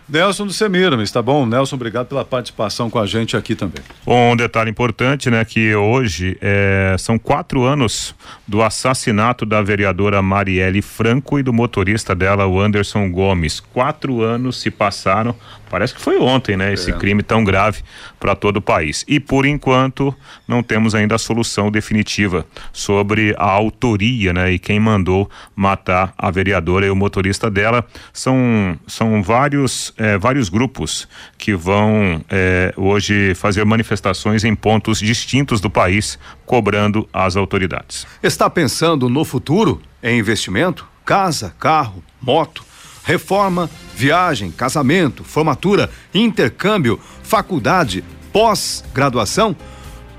Nelson 0.08 0.46
do 0.46 0.52
Semiramis, 0.52 1.10
tá 1.10 1.20
bom? 1.20 1.44
Nelson, 1.44 1.74
obrigado 1.74 2.06
pela 2.06 2.24
participação 2.24 2.88
com 2.88 2.98
a 2.98 3.06
gente 3.06 3.36
aqui 3.36 3.56
também. 3.56 3.82
Um 4.06 4.36
detalhe 4.36 4.70
importante, 4.70 5.28
né, 5.30 5.44
que 5.44 5.74
hoje 5.74 6.38
é, 6.40 6.94
são 6.98 7.18
quatro 7.18 7.64
anos 7.64 8.14
do 8.46 8.62
assassinato 8.62 9.44
da 9.44 9.60
vereadora 9.60 10.22
Marielle 10.22 10.80
Franco 10.80 11.38
e 11.40 11.42
do 11.42 11.52
motorista 11.52 12.14
dela, 12.14 12.46
o 12.46 12.60
Anderson 12.60 13.10
Gomes. 13.10 13.58
Quatro 13.58 14.22
anos 14.22 14.60
se 14.60 14.70
passaram, 14.70 15.34
parece 15.68 15.94
que 15.94 16.00
foi 16.00 16.18
ontem, 16.18 16.56
né, 16.56 16.72
esse 16.72 16.90
é. 16.90 16.94
crime 16.94 17.22
tão 17.22 17.44
grave 17.44 17.82
para 18.18 18.34
todo 18.34 18.58
o 18.58 18.62
país. 18.62 19.04
E 19.06 19.20
por 19.20 19.46
enquanto 19.46 20.14
não 20.46 20.62
temos 20.62 20.94
ainda 20.94 21.14
a 21.14 21.18
solução 21.18 21.70
definitiva 21.70 22.46
sobre 22.72 23.34
a 23.38 23.48
autoria, 23.48 24.32
né, 24.32 24.52
e 24.52 24.58
quem 24.58 24.80
mandou 24.80 25.28
matar 25.54 26.12
a 26.16 26.30
vereadora 26.30 26.86
e 26.86 26.90
o 26.90 26.96
motorista 26.96 27.50
dela. 27.50 27.84
São 28.12 28.78
são 28.86 29.22
vários 29.22 29.92
é, 29.96 30.18
vários 30.18 30.48
grupos 30.48 31.08
que 31.38 31.54
vão 31.54 32.24
é, 32.30 32.72
hoje 32.76 33.34
fazer 33.34 33.64
manifestações 33.64 34.44
em 34.44 34.54
pontos 34.54 34.98
distintos 34.98 35.60
do 35.60 35.70
país, 35.70 36.18
cobrando 36.44 37.08
as 37.12 37.36
autoridades. 37.36 38.06
Está 38.22 38.48
pensando 38.48 39.08
no 39.08 39.24
futuro 39.24 39.80
em 40.02 40.18
investimento? 40.18 40.86
Casa, 41.04 41.54
carro, 41.58 42.02
moto, 42.20 42.64
reforma, 43.06 43.70
viagem, 43.94 44.50
casamento, 44.50 45.22
formatura, 45.22 45.88
intercâmbio, 46.12 46.98
faculdade, 47.22 48.04
pós-graduação? 48.32 49.54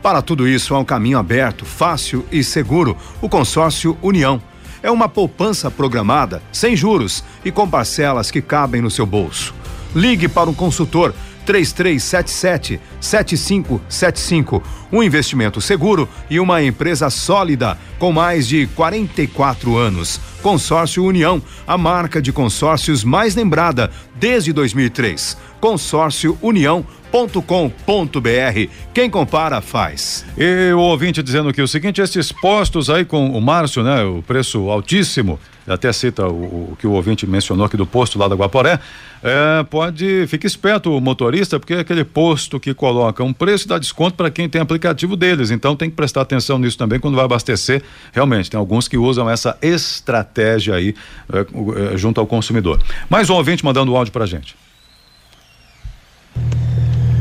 Para 0.01 0.21
tudo 0.21 0.47
isso 0.47 0.73
há 0.73 0.79
um 0.79 0.85
caminho 0.85 1.17
aberto, 1.17 1.65
fácil 1.65 2.25
e 2.31 2.41
seguro: 2.43 2.95
o 3.21 3.27
consórcio 3.27 3.97
União. 4.01 4.41
É 4.81 4.89
uma 4.89 5.09
poupança 5.09 5.69
programada, 5.69 6.41
sem 6.51 6.77
juros 6.77 7.23
e 7.43 7.51
com 7.51 7.69
parcelas 7.69 8.31
que 8.31 8.41
cabem 8.41 8.81
no 8.81 8.89
seu 8.89 9.05
bolso. 9.05 9.53
Ligue 9.93 10.29
para 10.29 10.49
um 10.49 10.53
consultor 10.53 11.13
3377 11.45 12.79
7575. 13.01 14.63
Um 14.91 15.03
investimento 15.03 15.59
seguro 15.59 16.07
e 16.29 16.39
uma 16.39 16.63
empresa 16.63 17.09
sólida 17.09 17.77
com 17.99 18.11
mais 18.11 18.47
de 18.47 18.67
44 18.67 19.75
anos. 19.75 20.19
Consórcio 20.41 21.03
União, 21.03 21.41
a 21.65 21.77
marca 21.77 22.21
de 22.21 22.31
consórcios 22.31 23.03
mais 23.03 23.35
lembrada 23.35 23.91
desde 24.15 24.53
2003. 24.53 25.37
Consórcio 25.59 26.37
União 26.41 26.85
com.br 27.11 28.69
Quem 28.93 29.09
compara 29.09 29.61
faz. 29.61 30.25
E 30.37 30.71
o 30.73 30.79
ouvinte 30.79 31.23
dizendo 31.23 31.53
que 31.53 31.61
o 31.61 31.67
seguinte, 31.67 32.01
esses 32.01 32.31
postos 32.31 32.89
aí 32.89 33.05
com 33.05 33.31
o 33.31 33.41
Márcio, 33.41 33.81
né, 33.81 34.03
o 34.03 34.21
preço 34.21 34.69
altíssimo, 34.69 35.39
até 35.67 35.91
cita 35.91 36.27
o, 36.27 36.71
o 36.71 36.77
que 36.79 36.85
o 36.85 36.91
ouvinte 36.91 37.25
mencionou 37.25 37.65
aqui 37.65 37.75
do 37.75 37.85
posto 37.85 38.19
lá 38.19 38.27
da 38.27 38.35
Guaporé, 38.35 38.79
é, 39.23 39.63
pode, 39.63 40.25
fica 40.27 40.45
esperto 40.45 40.95
o 40.95 41.01
motorista, 41.01 41.59
porque 41.59 41.73
é 41.73 41.79
aquele 41.79 42.03
posto 42.03 42.59
que 42.59 42.73
coloca 42.73 43.23
um 43.23 43.33
preço 43.33 43.65
e 43.65 43.67
dá 43.69 43.79
desconto 43.79 44.15
para 44.15 44.29
quem 44.29 44.47
tem 44.47 44.61
aplicativo 44.61 44.76
deles, 45.17 45.51
então 45.51 45.75
tem 45.75 45.89
que 45.89 45.95
prestar 45.95 46.21
atenção 46.21 46.57
nisso 46.57 46.77
também 46.77 46.99
quando 46.99 47.15
vai 47.15 47.25
abastecer, 47.25 47.83
realmente, 48.11 48.49
tem 48.49 48.57
alguns 48.57 48.87
que 48.87 48.97
usam 48.97 49.29
essa 49.29 49.57
estratégia 49.61 50.75
aí 50.75 50.95
é, 51.31 51.93
é, 51.93 51.97
junto 51.97 52.19
ao 52.19 52.27
consumidor. 52.27 52.79
Mais 53.09 53.29
um 53.29 53.33
ouvinte 53.33 53.63
mandando 53.63 53.91
o 53.91 53.97
áudio 53.97 54.11
pra 54.11 54.25
gente. 54.25 54.55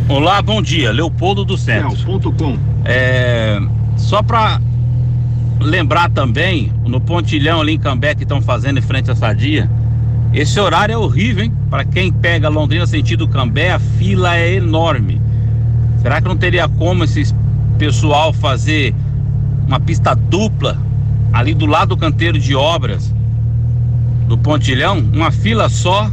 Olá, 0.09 0.41
bom 0.41 0.63
dia. 0.63 0.93
Leopoldo 0.93 1.45
do 1.45 1.59
Centro. 1.59 1.97
É, 2.85 3.59
só 3.97 4.23
para 4.23 4.61
lembrar 5.61 6.11
também, 6.11 6.73
no 6.85 7.01
pontilhão 7.01 7.61
ali 7.61 7.73
em 7.73 7.79
Cambé 7.79 8.15
que 8.15 8.23
estão 8.23 8.41
fazendo 8.41 8.79
em 8.79 8.83
frente 8.83 9.11
à 9.11 9.17
Sadia, 9.17 9.69
esse 10.33 10.61
horário 10.61 10.93
é 10.93 10.97
horrível, 10.99 11.45
hein? 11.45 11.53
Para 11.69 11.85
quem 11.85 12.13
pega 12.13 12.49
Londrina 12.49 12.87
sentido 12.87 13.27
Cambé, 13.27 13.73
a 13.73 13.79
fila 13.79 14.37
é 14.37 14.55
enorme. 14.55 15.21
Será 16.03 16.21
que 16.21 16.29
não 16.29 16.37
teria 16.37 16.69
como 16.69 17.03
esse 17.03 17.35
pessoal 17.77 18.33
fazer 18.33 18.95
uma 19.67 19.79
pista 19.79 20.15
dupla 20.15 20.79
ali 21.33 21.55
do 21.55 21.67
lado 21.67 21.91
do 21.91 21.97
canteiro 21.97 22.39
de 22.39 22.55
obras 22.55 23.15
do 24.27 24.37
pontilhão? 24.39 24.99
Uma 25.13 25.31
fila 25.31 25.69
só 25.69 26.11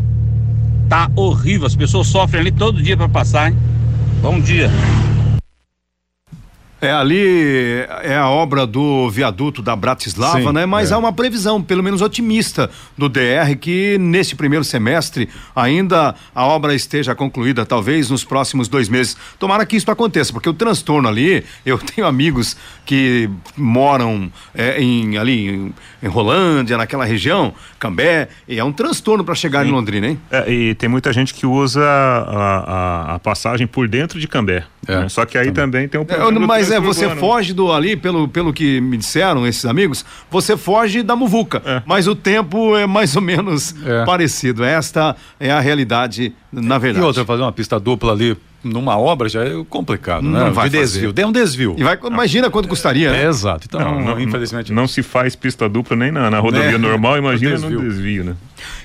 tá 0.89 1.10
horrível. 1.15 1.65
As 1.65 1.76
pessoas 1.76 2.08
sofrem 2.08 2.41
ali 2.41 2.52
todo 2.52 2.82
dia 2.82 2.95
para 2.95 3.10
passar, 3.10 3.52
hein? 3.52 3.58
Bom 4.21 4.39
dia. 4.39 4.69
É, 6.84 6.91
ali 6.91 7.86
é 8.04 8.17
a 8.17 8.28
obra 8.28 8.67
do 8.67 9.10
viaduto 9.10 9.62
da 9.62 9.74
Bratislava, 9.74 10.41
Sim, 10.41 10.52
né? 10.52 10.65
Mas 10.65 10.91
é. 10.91 10.93
há 10.93 10.98
uma 10.98 11.13
previsão, 11.13 11.62
pelo 11.62 11.82
menos 11.82 12.02
otimista, 12.02 12.69
do 12.98 13.08
DR 13.08 13.56
que 13.58 13.98
nesse 13.98 14.36
primeiro 14.36 14.65
semestre 14.65 15.30
ainda 15.56 16.13
a 16.36 16.46
obra 16.46 16.76
esteja 16.76 17.15
concluída, 17.15 17.65
talvez 17.65 18.10
nos 18.10 18.26
próximos 18.26 18.67
dois 18.67 18.89
meses. 18.89 19.15
Tomara 19.39 19.65
que 19.65 19.78
isso 19.78 19.89
aconteça, 19.89 20.34
porque 20.34 20.50
o 20.50 20.54
transtorno 20.54 21.08
ali, 21.08 21.46
eu 21.65 21.78
tenho 21.78 22.06
amigos 22.06 22.58
que 22.86 23.30
moram 23.56 24.30
é, 24.54 24.82
em, 24.82 25.17
ali 25.17 25.48
em, 25.48 25.74
em, 26.04 26.08
Rolândia, 26.10 26.76
naquela 26.76 27.06
região, 27.06 27.54
Cambé, 27.80 28.28
e 28.46 28.60
é 28.60 28.63
um 28.63 28.74
transtorno 28.74 29.24
para 29.24 29.36
chegar 29.36 29.63
Sim. 29.63 29.69
em 29.69 29.72
Londrina, 29.72 30.08
hein? 30.08 30.19
É, 30.30 30.52
e 30.52 30.76
tem 30.76 30.89
muita 30.89 31.13
gente 31.13 31.34
que 31.34 31.46
usa 31.46 31.82
a, 31.82 33.13
a, 33.13 33.15
a 33.15 33.19
passagem 33.19 33.65
por 33.67 33.88
dentro 33.88 34.19
de 34.19 34.28
Cambé. 34.28 34.65
É. 34.86 35.00
Né? 35.00 35.10
Só 35.10 35.26
que 35.26 35.38
aí 35.38 35.52
também, 35.52 35.88
também 35.88 35.88
tem 35.88 36.00
um 36.00 36.04
é, 36.04 36.19
problema. 36.19 36.46
mas 36.46 36.73
é, 36.76 36.80
você 36.80 37.10
foge 37.16 37.54
do 37.54 37.72
ali, 37.72 37.96
pelo, 37.96 38.28
pelo 38.28 38.54
que 38.54 38.82
me 38.82 38.98
disseram 38.98 39.46
esses 39.48 39.66
amigos, 39.66 40.06
você 40.30 40.58
foge 40.58 41.04
da 41.04 41.16
muvuca. 41.16 41.62
É. 41.66 41.82
Mas 41.86 42.08
o 42.08 42.16
tempo 42.16 42.76
é 42.76 42.86
mais 42.86 43.16
ou 43.16 43.22
menos 43.22 43.76
é. 43.86 44.06
parecido. 44.06 44.64
Esta 44.64 45.16
é 45.40 45.52
a 45.52 45.60
realidade, 45.60 46.34
na 46.52 46.78
verdade. 46.78 47.04
E 47.04 47.08
outra, 47.08 47.26
fazer 47.26 47.42
uma 47.42 47.52
pista 47.52 47.80
dupla 47.80 48.12
ali 48.12 48.38
numa 48.64 48.98
obra 48.98 49.28
já 49.28 49.44
é 49.44 49.52
complicado, 49.70 50.24
não 50.24 50.46
né? 50.46 50.50
Vai 50.50 50.70
de 50.70 50.78
desvio, 50.78 51.10
fazer. 51.10 51.26
um 51.26 51.32
desvio. 51.32 51.76
E 51.78 51.84
vai, 51.84 52.00
imagina 52.06 52.50
quanto 52.50 52.70
custaria, 52.70 53.12
né? 53.12 53.24
É, 53.24 53.28
exato. 53.28 53.66
Então, 53.68 53.80
não, 53.80 54.02
não, 54.02 54.20
infelizmente 54.20 54.72
não, 54.72 54.84
não 54.84 54.88
se 54.88 55.04
faz 55.04 55.36
pista 55.36 55.68
dupla 55.68 55.98
nem 55.98 56.12
na, 56.12 56.32
na 56.32 56.40
rodovia 56.40 56.72
né? 56.72 56.78
normal, 56.78 57.18
imagina 57.20 57.52
desvio. 57.52 57.82
no 57.82 57.90
desvio, 57.90 58.24
né? 58.24 58.36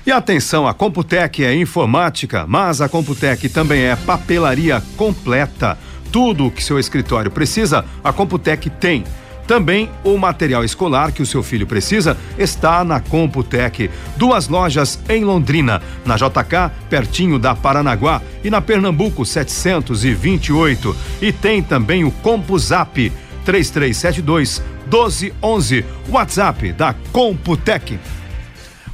E 0.05 0.11
atenção, 0.11 0.67
a 0.67 0.73
Computec 0.73 1.43
é 1.43 1.55
informática, 1.55 2.45
mas 2.45 2.81
a 2.81 2.89
Computec 2.89 3.47
também 3.47 3.83
é 3.83 3.95
papelaria 3.95 4.83
completa 4.97 5.77
tudo 6.11 6.47
o 6.47 6.51
que 6.51 6.63
seu 6.63 6.79
escritório 6.79 7.31
precisa, 7.31 7.85
a 8.03 8.11
Computec 8.11 8.69
tem. 8.69 9.03
Também 9.49 9.89
o 10.03 10.15
material 10.15 10.63
escolar 10.63 11.11
que 11.11 11.23
o 11.23 11.25
seu 11.25 11.41
filho 11.41 11.65
precisa 11.65 12.15
está 12.37 12.83
na 12.83 12.99
Computec. 12.99 13.89
Duas 14.15 14.47
lojas 14.47 14.99
em 15.09 15.23
Londrina, 15.23 15.81
na 16.05 16.15
JK, 16.17 16.71
pertinho 16.87 17.39
da 17.39 17.55
Paranaguá, 17.55 18.21
e 18.43 18.49
na 18.51 18.61
Pernambuco 18.61 19.25
728. 19.25 20.95
E 21.19 21.31
tem 21.31 21.63
também 21.63 22.03
o 22.03 22.11
CompuZap 22.11 23.11
3372 23.43 24.61
1211, 24.85 25.85
WhatsApp 26.09 26.71
da 26.73 26.93
Computec. 27.11 27.97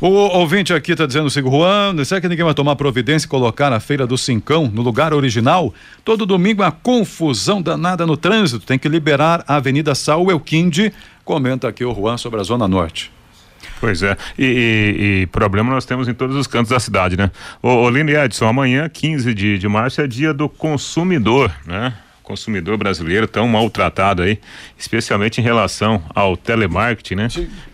O 0.07 0.37
ouvinte 0.37 0.71
aqui 0.71 0.91
está 0.91 1.07
dizendo 1.07 1.25
assim, 1.25 1.41
Juan, 1.41 2.05
será 2.05 2.21
que 2.21 2.29
ninguém 2.29 2.45
vai 2.45 2.53
tomar 2.53 2.75
providência 2.75 3.25
e 3.25 3.27
colocar 3.27 3.73
a 3.73 3.79
Feira 3.79 4.05
do 4.05 4.15
Cincão 4.19 4.69
no 4.71 4.83
lugar 4.83 5.15
original? 5.15 5.73
Todo 6.03 6.27
domingo 6.27 6.61
a 6.61 6.71
confusão 6.71 7.59
danada 7.59 8.05
no 8.05 8.15
trânsito, 8.15 8.67
tem 8.67 8.77
que 8.77 8.87
liberar 8.87 9.43
a 9.47 9.55
Avenida 9.55 9.95
Saul 9.95 10.29
Elquinde, 10.29 10.93
comenta 11.23 11.67
aqui 11.67 11.83
o 11.83 11.91
Juan 11.91 12.17
sobre 12.17 12.39
a 12.39 12.43
Zona 12.43 12.67
Norte. 12.67 13.11
Pois 13.79 14.03
é, 14.03 14.15
e, 14.37 14.45
e, 14.45 15.21
e, 15.23 15.25
problema 15.25 15.73
nós 15.73 15.85
temos 15.85 16.07
em 16.07 16.13
todos 16.13 16.35
os 16.35 16.45
cantos 16.45 16.69
da 16.69 16.79
cidade, 16.79 17.17
né? 17.17 17.31
Ô, 17.59 17.69
ô 17.69 17.89
Lino 17.89 18.11
Edson, 18.11 18.47
amanhã, 18.47 18.87
15 18.87 19.33
de, 19.33 19.57
de 19.57 19.67
março, 19.67 20.01
é 20.01 20.05
dia 20.05 20.31
do 20.35 20.47
consumidor, 20.47 21.51
né? 21.65 21.95
Consumidor 22.25 22.75
brasileiro 22.75 23.27
tão 23.27 23.47
maltratado 23.47 24.23
aí, 24.23 24.39
especialmente 24.77 25.39
em 25.39 25.43
relação 25.43 26.03
ao 26.13 26.35
telemarketing, 26.35 27.15
né? 27.15 27.27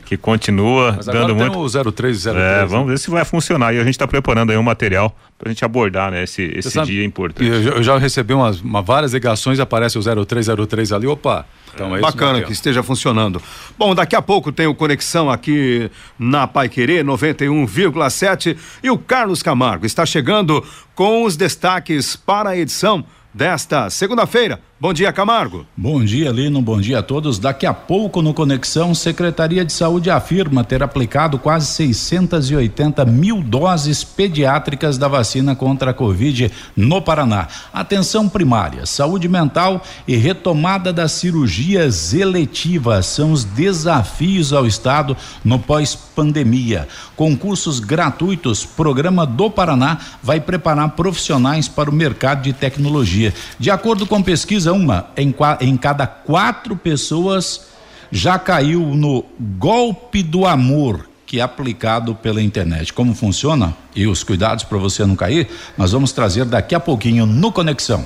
Que 0.06 0.18
continua 0.18 0.94
Mas 0.98 1.06
dando 1.06 1.34
muito. 1.34 1.54
Tem 1.54 1.82
o 1.82 1.92
0303. 1.92 2.28
É, 2.28 2.34
né? 2.34 2.66
vamos 2.66 2.90
ver 2.90 3.00
se 3.00 3.10
vai 3.10 3.24
funcionar. 3.24 3.74
E 3.74 3.80
a 3.80 3.84
gente 3.84 3.92
está 3.92 4.06
preparando 4.06 4.52
aí 4.52 4.58
um 4.58 4.64
material 4.64 5.16
para 5.40 5.50
a 5.50 5.54
gente 5.54 5.64
abordar, 5.64 6.12
né? 6.12 6.24
Esse, 6.24 6.44
esse 6.54 6.70
sabe, 6.70 6.88
dia 6.88 7.06
importante. 7.06 7.50
Eu, 7.50 7.78
eu 7.78 7.84
já 7.84 7.98
recebi 7.98 8.34
umas 8.34 8.60
uma, 8.60 8.82
várias 8.82 9.14
ligações, 9.14 9.58
aparece 9.58 9.98
o 9.98 10.26
0303 10.26 10.92
ali, 10.92 11.08
opa. 11.08 11.46
Então 11.74 11.96
é, 11.96 12.00
é 12.00 12.02
Bacana 12.02 12.42
que 12.42 12.52
esteja 12.52 12.84
funcionando. 12.84 13.42
Bom, 13.80 13.96
daqui 13.96 14.18
a 14.18 14.22
pouco 14.22 14.52
tem 14.52 14.68
o 14.68 14.76
Conexão 14.76 15.30
aqui 15.30 15.90
na 16.20 16.46
Pai 16.46 16.68
Querer 16.68 17.06
91,7 17.06 18.58
e 18.84 18.90
o 18.90 18.98
Carlos 18.98 19.42
Camargo 19.42 19.86
está 19.86 20.06
chegando 20.06 20.62
com 20.94 21.24
os 21.24 21.38
destaques 21.38 22.18
para 22.18 22.50
a 22.50 22.58
edição 22.58 23.06
desta 23.34 23.90
segunda-feira. 23.90 24.60
Bom 24.82 24.94
dia, 24.94 25.14
Camargo. 25.14 25.64
Bom 25.78 26.04
dia, 26.04 26.32
Lino. 26.32 26.60
Bom 26.60 26.82
dia 26.82 26.98
a 26.98 27.04
todos. 27.04 27.38
Daqui 27.38 27.68
a 27.68 27.74
pouco 27.74 28.20
no 28.20 28.34
Conexão, 28.34 28.96
Secretaria 28.96 29.64
de 29.64 29.72
Saúde 29.72 30.10
afirma 30.10 30.64
ter 30.64 30.82
aplicado 30.82 31.38
quase 31.38 31.68
680 31.68 33.06
mil 33.06 33.44
doses 33.44 34.04
pediátricas 34.04 34.98
da 34.98 35.08
vacina 35.08 35.56
contra 35.56 35.92
a 35.92 35.94
Covid 35.94 36.52
no 36.76 37.00
Paraná. 37.00 37.48
Atenção 37.72 38.28
primária, 38.28 38.88
saúde 38.88 39.30
mental 39.30 39.84
e 40.08 40.16
retomada 40.16 40.92
das 40.92 41.12
cirurgias 41.12 42.16
eletivas 42.16 43.06
são 43.06 43.34
os 43.34 43.44
desafios 43.44 44.52
ao 44.52 44.66
Estado 44.66 45.16
no 45.46 45.60
pós-pandemia. 45.60 46.88
Concursos 47.16 47.80
gratuitos, 47.80 48.66
programa 48.66 49.28
do 49.28 49.48
Paraná 49.48 50.00
vai 50.24 50.42
preparar 50.42 50.90
profissionais 50.96 51.68
para 51.68 51.88
o 51.88 51.94
mercado 51.94 52.42
de 52.42 52.52
tecnologia. 52.52 53.21
De 53.60 53.70
acordo 53.70 54.08
com 54.08 54.22
pesquisa 54.22 54.74
uma 54.74 55.10
em, 55.18 55.34
em 55.62 55.78
cada 55.78 56.08
quatro 56.08 56.76
pessoas 56.76 57.68
já 58.12 58.38
caiu 58.38 58.82
no 58.82 59.24
golpe 59.40 60.22
do 60.22 60.46
amor 60.46 61.10
que 61.26 61.40
é 61.40 61.42
aplicado 61.42 62.14
pela 62.14 62.42
internet. 62.42 62.92
Como 62.92 63.16
funciona 63.16 63.74
e 63.96 64.06
os 64.06 64.22
cuidados 64.22 64.66
para 64.66 64.78
você 64.78 65.06
não 65.06 65.16
cair, 65.16 65.48
nós 65.78 65.94
vamos 65.94 66.12
trazer 66.12 66.44
daqui 66.44 66.76
a 66.76 66.80
pouquinho 66.80 67.26
no 67.26 67.54
Conexão. 67.54 68.06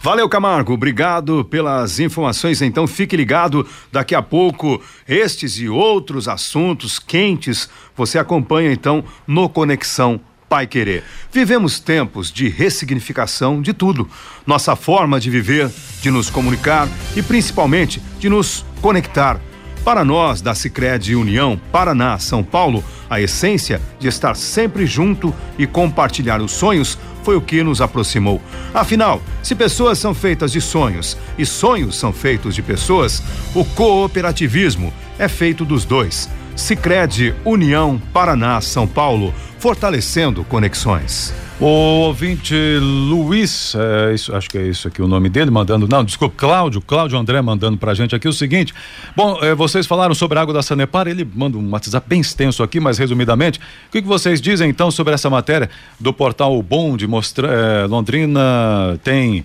Valeu, 0.00 0.28
Camargo. 0.28 0.72
Obrigado 0.72 1.44
pelas 1.44 1.98
informações. 1.98 2.62
Então, 2.62 2.86
fique 2.86 3.16
ligado. 3.16 3.66
Daqui 3.90 4.14
a 4.14 4.22
pouco, 4.22 4.80
estes 5.08 5.58
e 5.58 5.68
outros 5.68 6.28
assuntos 6.28 7.00
quentes 7.00 7.68
você 7.96 8.16
acompanha 8.16 8.70
então 8.70 9.02
no 9.26 9.48
Conexão 9.48 10.20
Pai 10.48 10.66
Querer. 10.66 11.02
Vivemos 11.32 11.80
tempos 11.80 12.30
de 12.30 12.48
ressignificação 12.48 13.60
de 13.60 13.72
tudo. 13.72 14.08
Nossa 14.46 14.76
forma 14.76 15.18
de 15.18 15.30
viver, 15.30 15.70
de 16.00 16.10
nos 16.10 16.30
comunicar 16.30 16.88
e 17.16 17.22
principalmente 17.22 18.00
de 18.18 18.28
nos 18.28 18.64
conectar. 18.80 19.40
Para 19.84 20.04
nós 20.04 20.40
da 20.40 20.54
Sicredi 20.54 21.14
União 21.14 21.60
Paraná 21.70 22.18
São 22.18 22.42
Paulo, 22.42 22.82
a 23.08 23.20
essência 23.20 23.80
de 24.00 24.08
estar 24.08 24.34
sempre 24.34 24.84
junto 24.84 25.32
e 25.56 25.66
compartilhar 25.66 26.40
os 26.40 26.50
sonhos 26.52 26.98
foi 27.22 27.36
o 27.36 27.40
que 27.40 27.62
nos 27.62 27.80
aproximou. 27.80 28.40
Afinal, 28.74 29.22
se 29.42 29.54
pessoas 29.54 29.98
são 29.98 30.14
feitas 30.14 30.50
de 30.52 30.60
sonhos 30.60 31.16
e 31.38 31.46
sonhos 31.46 31.96
são 31.96 32.12
feitos 32.12 32.54
de 32.54 32.62
pessoas, 32.62 33.22
o 33.54 33.64
cooperativismo 33.64 34.92
é 35.18 35.28
feito 35.28 35.64
dos 35.64 35.84
dois. 35.84 36.28
Sicredi 36.56 37.34
União 37.44 38.00
Paraná 38.14 38.60
São 38.62 38.88
Paulo 38.88 39.32
fortalecendo 39.58 40.42
conexões. 40.42 41.34
O 41.58 41.64
ouvinte 41.64 42.54
Luiz, 42.78 43.74
é 43.74 44.12
isso, 44.12 44.36
acho 44.36 44.50
que 44.50 44.58
é 44.58 44.68
isso 44.68 44.86
aqui 44.86 45.00
o 45.00 45.08
nome 45.08 45.30
dele, 45.30 45.50
mandando, 45.50 45.88
não, 45.88 46.04
desculpa, 46.04 46.34
Cláudio, 46.36 46.82
Cláudio 46.82 47.18
André 47.18 47.40
mandando 47.40 47.78
pra 47.78 47.94
gente 47.94 48.14
aqui 48.14 48.28
o 48.28 48.32
seguinte. 48.32 48.74
Bom, 49.16 49.38
é, 49.40 49.54
vocês 49.54 49.86
falaram 49.86 50.14
sobre 50.14 50.38
a 50.38 50.42
água 50.42 50.52
da 50.52 50.62
Sanepar, 50.62 51.08
ele 51.08 51.26
manda 51.34 51.56
um 51.56 51.70
WhatsApp 51.70 52.06
bem 52.06 52.20
extenso 52.20 52.62
aqui, 52.62 52.78
mas 52.78 52.98
resumidamente, 52.98 53.58
o 53.88 53.90
que, 53.90 54.02
que 54.02 54.06
vocês 54.06 54.38
dizem 54.38 54.68
então 54.68 54.90
sobre 54.90 55.14
essa 55.14 55.30
matéria 55.30 55.70
do 55.98 56.12
portal 56.12 56.62
Bom 56.62 56.94
de 56.94 57.06
mostrar 57.06 57.48
é, 57.50 57.86
Londrina 57.86 59.00
tem 59.02 59.42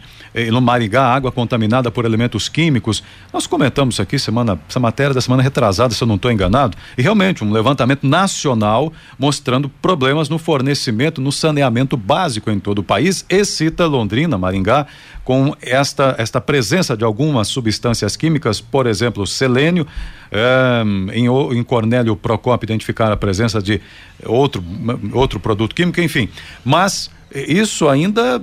no 0.52 0.62
Maringá 0.62 1.04
água 1.04 1.32
contaminada 1.32 1.92
por 1.92 2.06
elementos 2.06 2.48
químicos. 2.48 3.04
Nós 3.34 3.46
comentamos 3.46 4.00
aqui 4.00 4.18
semana, 4.18 4.60
essa 4.70 4.80
matéria 4.80 5.14
da 5.14 5.22
semana 5.22 5.44
retrasada, 5.44 5.94
se 5.94 6.02
eu 6.02 6.08
não 6.08 6.16
estou 6.16 6.32
enganado, 6.32 6.78
e 6.98 7.02
realmente 7.02 7.44
um 7.44 7.52
levantamento 7.52 8.08
nacional 8.08 8.94
mostrando 9.20 9.68
problemas 9.82 10.30
no 10.30 10.38
fornecimento, 10.38 11.20
no 11.20 11.32
saneamento 11.32 11.98
básico 12.02 12.52
em 12.52 12.60
todo 12.60 12.80
o 12.80 12.84
país 12.84 13.26
e 13.30 13.46
cita 13.46 13.86
Londrina, 13.86 14.38
Maringá, 14.38 14.88
com 15.24 15.56
esta, 15.62 16.16
esta 16.18 16.42
presença 16.42 16.98
de 16.98 17.04
algumas 17.04 17.48
substâncias 17.48 18.16
químicas, 18.16 18.60
por 18.60 18.88
exemplo, 18.88 19.26
selênio. 19.28 19.88
Eh, 20.32 20.84
em, 21.14 21.26
em 21.28 21.64
Cornélio 21.64 22.16
Procópio 22.16 22.66
identificar 22.66 23.12
a 23.12 23.18
presença 23.18 23.62
de 23.62 23.82
outro, 24.26 24.64
outro 25.14 25.40
produto 25.40 25.76
químico, 25.76 26.00
enfim. 26.00 26.30
Mas 26.64 27.10
isso 27.34 27.88
ainda 27.88 28.42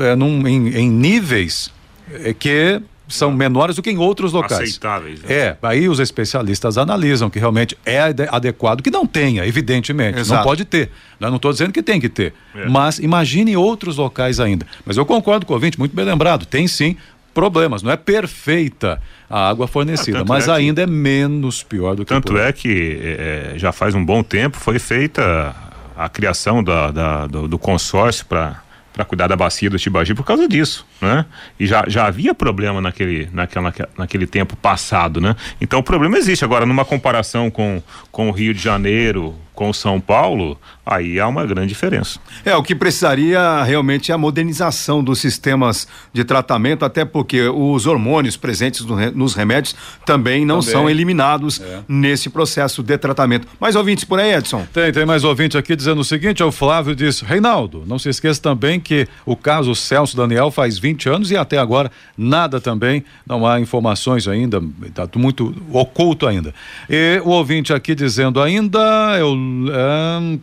é, 0.00 0.16
num, 0.16 0.46
em, 0.46 0.68
em 0.76 0.90
níveis 0.90 1.72
é, 2.12 2.32
que 2.32 2.80
são 3.08 3.32
menores 3.32 3.76
do 3.76 3.82
que 3.82 3.90
em 3.90 3.98
outros 3.98 4.32
locais. 4.32 4.68
Aceitáveis. 4.68 5.22
Né? 5.22 5.34
É, 5.34 5.56
aí 5.62 5.88
os 5.88 5.98
especialistas 5.98 6.78
analisam 6.78 7.30
que 7.30 7.38
realmente 7.38 7.76
é 7.84 8.00
adequado, 8.30 8.82
que 8.82 8.90
não 8.90 9.06
tenha, 9.06 9.46
evidentemente, 9.46 10.18
Exato. 10.18 10.38
não 10.38 10.42
pode 10.44 10.64
ter. 10.64 10.90
Eu 11.20 11.28
não 11.28 11.36
estou 11.36 11.52
dizendo 11.52 11.72
que 11.72 11.82
tem 11.82 12.00
que 12.00 12.08
ter, 12.08 12.34
é. 12.54 12.68
mas 12.68 12.98
imagine 12.98 13.56
outros 13.56 13.96
locais 13.96 14.38
ainda. 14.38 14.66
Mas 14.84 14.96
eu 14.96 15.04
concordo 15.04 15.46
com 15.46 15.52
o 15.52 15.56
ouvinte, 15.56 15.78
muito 15.78 15.94
bem 15.94 16.04
lembrado, 16.04 16.46
tem 16.46 16.68
sim 16.68 16.96
problemas, 17.34 17.82
não 17.82 17.92
é 17.92 17.96
perfeita 17.96 19.00
a 19.30 19.48
água 19.48 19.68
fornecida, 19.68 20.20
ah, 20.20 20.24
mas 20.26 20.48
é 20.48 20.52
ainda 20.52 20.84
que, 20.84 20.90
é 20.90 20.92
menos 20.92 21.62
pior 21.62 21.94
do 21.94 22.04
que 22.04 22.12
Tanto 22.12 22.36
é 22.36 22.52
que 22.52 22.98
é, 23.00 23.52
já 23.56 23.70
faz 23.70 23.94
um 23.94 24.04
bom 24.04 24.22
tempo 24.24 24.56
foi 24.56 24.78
feita 24.78 25.54
a 25.96 26.08
criação 26.08 26.64
da, 26.64 26.90
da 26.90 27.26
do, 27.26 27.46
do 27.46 27.58
consórcio 27.58 28.26
para 28.26 28.60
para 28.98 29.04
cuidar 29.04 29.28
da 29.28 29.36
bacia 29.36 29.70
do 29.70 29.78
Tibagi 29.78 30.12
por 30.12 30.24
causa 30.24 30.48
disso, 30.48 30.84
né? 31.00 31.24
E 31.58 31.68
já, 31.68 31.84
já 31.86 32.06
havia 32.06 32.34
problema 32.34 32.80
naquele, 32.80 33.28
naquela, 33.32 33.72
naquele 33.96 34.26
tempo 34.26 34.56
passado, 34.56 35.20
né? 35.20 35.36
Então 35.60 35.78
o 35.78 35.82
problema 35.84 36.18
existe. 36.18 36.44
Agora, 36.44 36.66
numa 36.66 36.84
comparação 36.84 37.48
com, 37.48 37.80
com 38.10 38.28
o 38.28 38.32
Rio 38.32 38.52
de 38.52 38.60
Janeiro, 38.60 39.36
com 39.58 39.72
São 39.72 40.00
Paulo, 40.00 40.56
aí 40.86 41.18
há 41.18 41.26
uma 41.26 41.44
grande 41.44 41.66
diferença. 41.66 42.20
É, 42.44 42.54
o 42.54 42.62
que 42.62 42.76
precisaria 42.76 43.64
realmente 43.64 44.12
é 44.12 44.14
a 44.14 44.18
modernização 44.18 45.02
dos 45.02 45.18
sistemas 45.18 45.88
de 46.12 46.22
tratamento, 46.22 46.84
até 46.84 47.04
porque 47.04 47.42
os 47.48 47.84
hormônios 47.84 48.36
presentes 48.36 48.86
nos 48.86 49.34
remédios 49.34 49.74
também 50.06 50.46
não 50.46 50.60
também. 50.60 50.72
são 50.72 50.88
eliminados 50.88 51.60
é. 51.60 51.80
nesse 51.88 52.30
processo 52.30 52.84
de 52.84 52.96
tratamento. 52.96 53.48
Mais 53.58 53.74
ouvintes 53.74 54.04
por 54.04 54.20
aí, 54.20 54.32
Edson? 54.32 54.64
Tem, 54.72 54.92
tem 54.92 55.04
mais 55.04 55.24
ouvinte 55.24 55.58
aqui 55.58 55.74
dizendo 55.74 56.02
o 56.02 56.04
seguinte: 56.04 56.40
é 56.40 56.44
o 56.44 56.52
Flávio 56.52 56.94
diz, 56.94 57.20
Reinaldo, 57.20 57.82
não 57.84 57.98
se 57.98 58.08
esqueça 58.08 58.40
também 58.40 58.78
que 58.78 59.08
o 59.26 59.34
caso 59.34 59.74
Celso 59.74 60.16
Daniel 60.16 60.52
faz 60.52 60.78
20 60.78 61.08
anos 61.08 61.32
e 61.32 61.36
até 61.36 61.58
agora 61.58 61.90
nada 62.16 62.60
também, 62.60 63.04
não 63.26 63.44
há 63.44 63.58
informações 63.58 64.28
ainda, 64.28 64.62
está 64.86 65.08
muito 65.16 65.52
oculto 65.72 66.28
ainda. 66.28 66.54
E 66.88 67.20
o 67.24 67.30
ouvinte 67.30 67.72
aqui 67.72 67.92
dizendo 67.92 68.40
ainda, 68.40 68.78
eu 69.18 69.47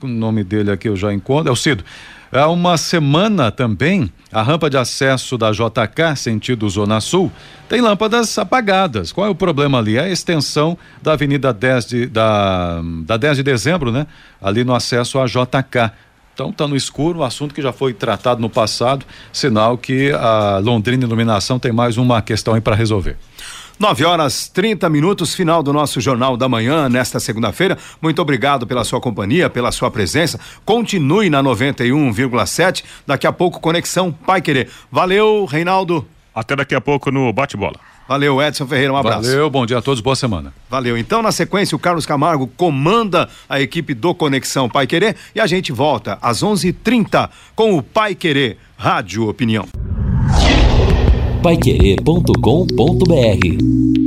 o 0.02 0.08
nome 0.08 0.44
dele 0.44 0.72
aqui 0.72 0.89
eu 0.89 0.96
já 0.96 1.13
encontro, 1.13 1.50
é 1.50 1.52
o 1.52 1.56
Cido. 1.56 1.84
Há 2.32 2.50
uma 2.50 2.78
semana 2.78 3.52
também, 3.52 4.12
a 4.32 4.41
rampa 4.41 4.70
de 4.70 4.76
acesso 4.76 5.38
da 5.38 5.52
JK, 5.52 6.18
sentido 6.18 6.68
Zona 6.70 7.00
Sul, 7.00 7.32
tem 7.70 7.80
lâmpadas 7.80 8.38
apagadas. 8.38 9.12
Qual 9.12 9.26
é 9.26 9.30
o 9.30 9.36
problema 9.36 9.78
ali? 9.78 9.96
É 9.96 10.02
a 10.02 10.10
extensão 10.10 10.78
da 11.02 11.13
Avenida 11.13 11.54
10 11.54 11.86
de, 11.86 12.06
da, 12.08 12.82
da 13.06 13.15
10 13.15 13.38
de 13.38 13.44
dezembro, 13.44 13.91
né? 13.91 14.06
Ali 14.41 14.65
no 14.65 14.76
acesso 14.76 15.20
à 15.20 15.26
JK. 15.26 15.91
Então 16.34 16.50
está 16.50 16.68
no 16.68 16.76
escuro, 16.76 17.20
um 17.20 17.24
assunto 17.24 17.56
que 17.56 17.62
já 17.62 17.72
foi 17.72 17.94
tratado 17.94 18.41
no 18.41 18.50
passado, 18.50 19.06
sinal 19.32 19.78
que 19.78 20.12
a 20.12 20.58
Londrina 20.58 21.06
Iluminação 21.06 21.58
tem 21.58 21.72
mais 21.72 21.96
uma 21.96 22.22
questão 22.22 22.54
aí 22.54 22.60
para 22.60 22.76
resolver. 22.76 23.15
9 23.78 24.06
horas 24.06 24.48
30 24.48 24.90
minutos, 24.90 25.36
final 25.36 25.62
do 25.62 25.74
nosso 25.74 26.00
Jornal 26.00 26.38
da 26.38 26.48
Manhã, 26.48 26.88
nesta 26.88 27.20
segunda-feira. 27.20 27.78
Muito 28.02 28.22
obrigado 28.22 28.66
pela 28.66 28.86
sua 28.86 29.02
companhia, 29.02 29.50
pela 29.50 29.72
sua 29.72 29.92
presença. 29.92 30.40
Continue 30.64 31.30
na 31.30 31.44
91,7. 31.44 32.84
Daqui 33.06 33.28
a 33.28 33.34
pouco, 33.34 33.60
Conexão 33.60 34.14
Pai 34.14 34.42
Querer. 34.42 34.70
Valeu, 34.90 35.44
Reinaldo. 35.44 36.08
Até 36.34 36.56
daqui 36.56 36.74
a 36.74 36.82
pouco 36.82 37.12
no 37.12 37.32
Bate-Bola. 37.34 37.76
Valeu, 38.08 38.42
Edson 38.42 38.68
Ferreira, 38.68 38.94
um 38.94 38.98
abraço. 38.98 39.24
Valeu, 39.24 39.50
bom 39.50 39.66
dia 39.66 39.80
a 39.80 39.82
todos, 39.82 40.00
boa 40.00 40.16
semana. 40.16 40.54
Valeu. 40.70 40.98
Então, 40.98 41.22
na 41.22 41.32
sequência, 41.32 41.76
o 41.76 41.80
Carlos 41.80 42.06
Camargo 42.06 42.48
comanda 42.56 43.28
a 43.50 43.60
equipe 43.60 43.94
do 43.94 44.14
Conexão 44.14 44.70
Pai 44.70 44.86
Querer 44.86 45.16
e 45.34 45.40
a 45.40 45.48
gente 45.48 45.72
volta 45.72 46.18
às 46.22 46.44
11:30 46.44 47.30
com 47.56 47.78
o 47.78 47.82
Pai 47.82 48.14
Querer 48.16 48.58
Rádio 48.78 49.28
Opinião 49.28 49.66
paiquerê.com.br 51.45 54.05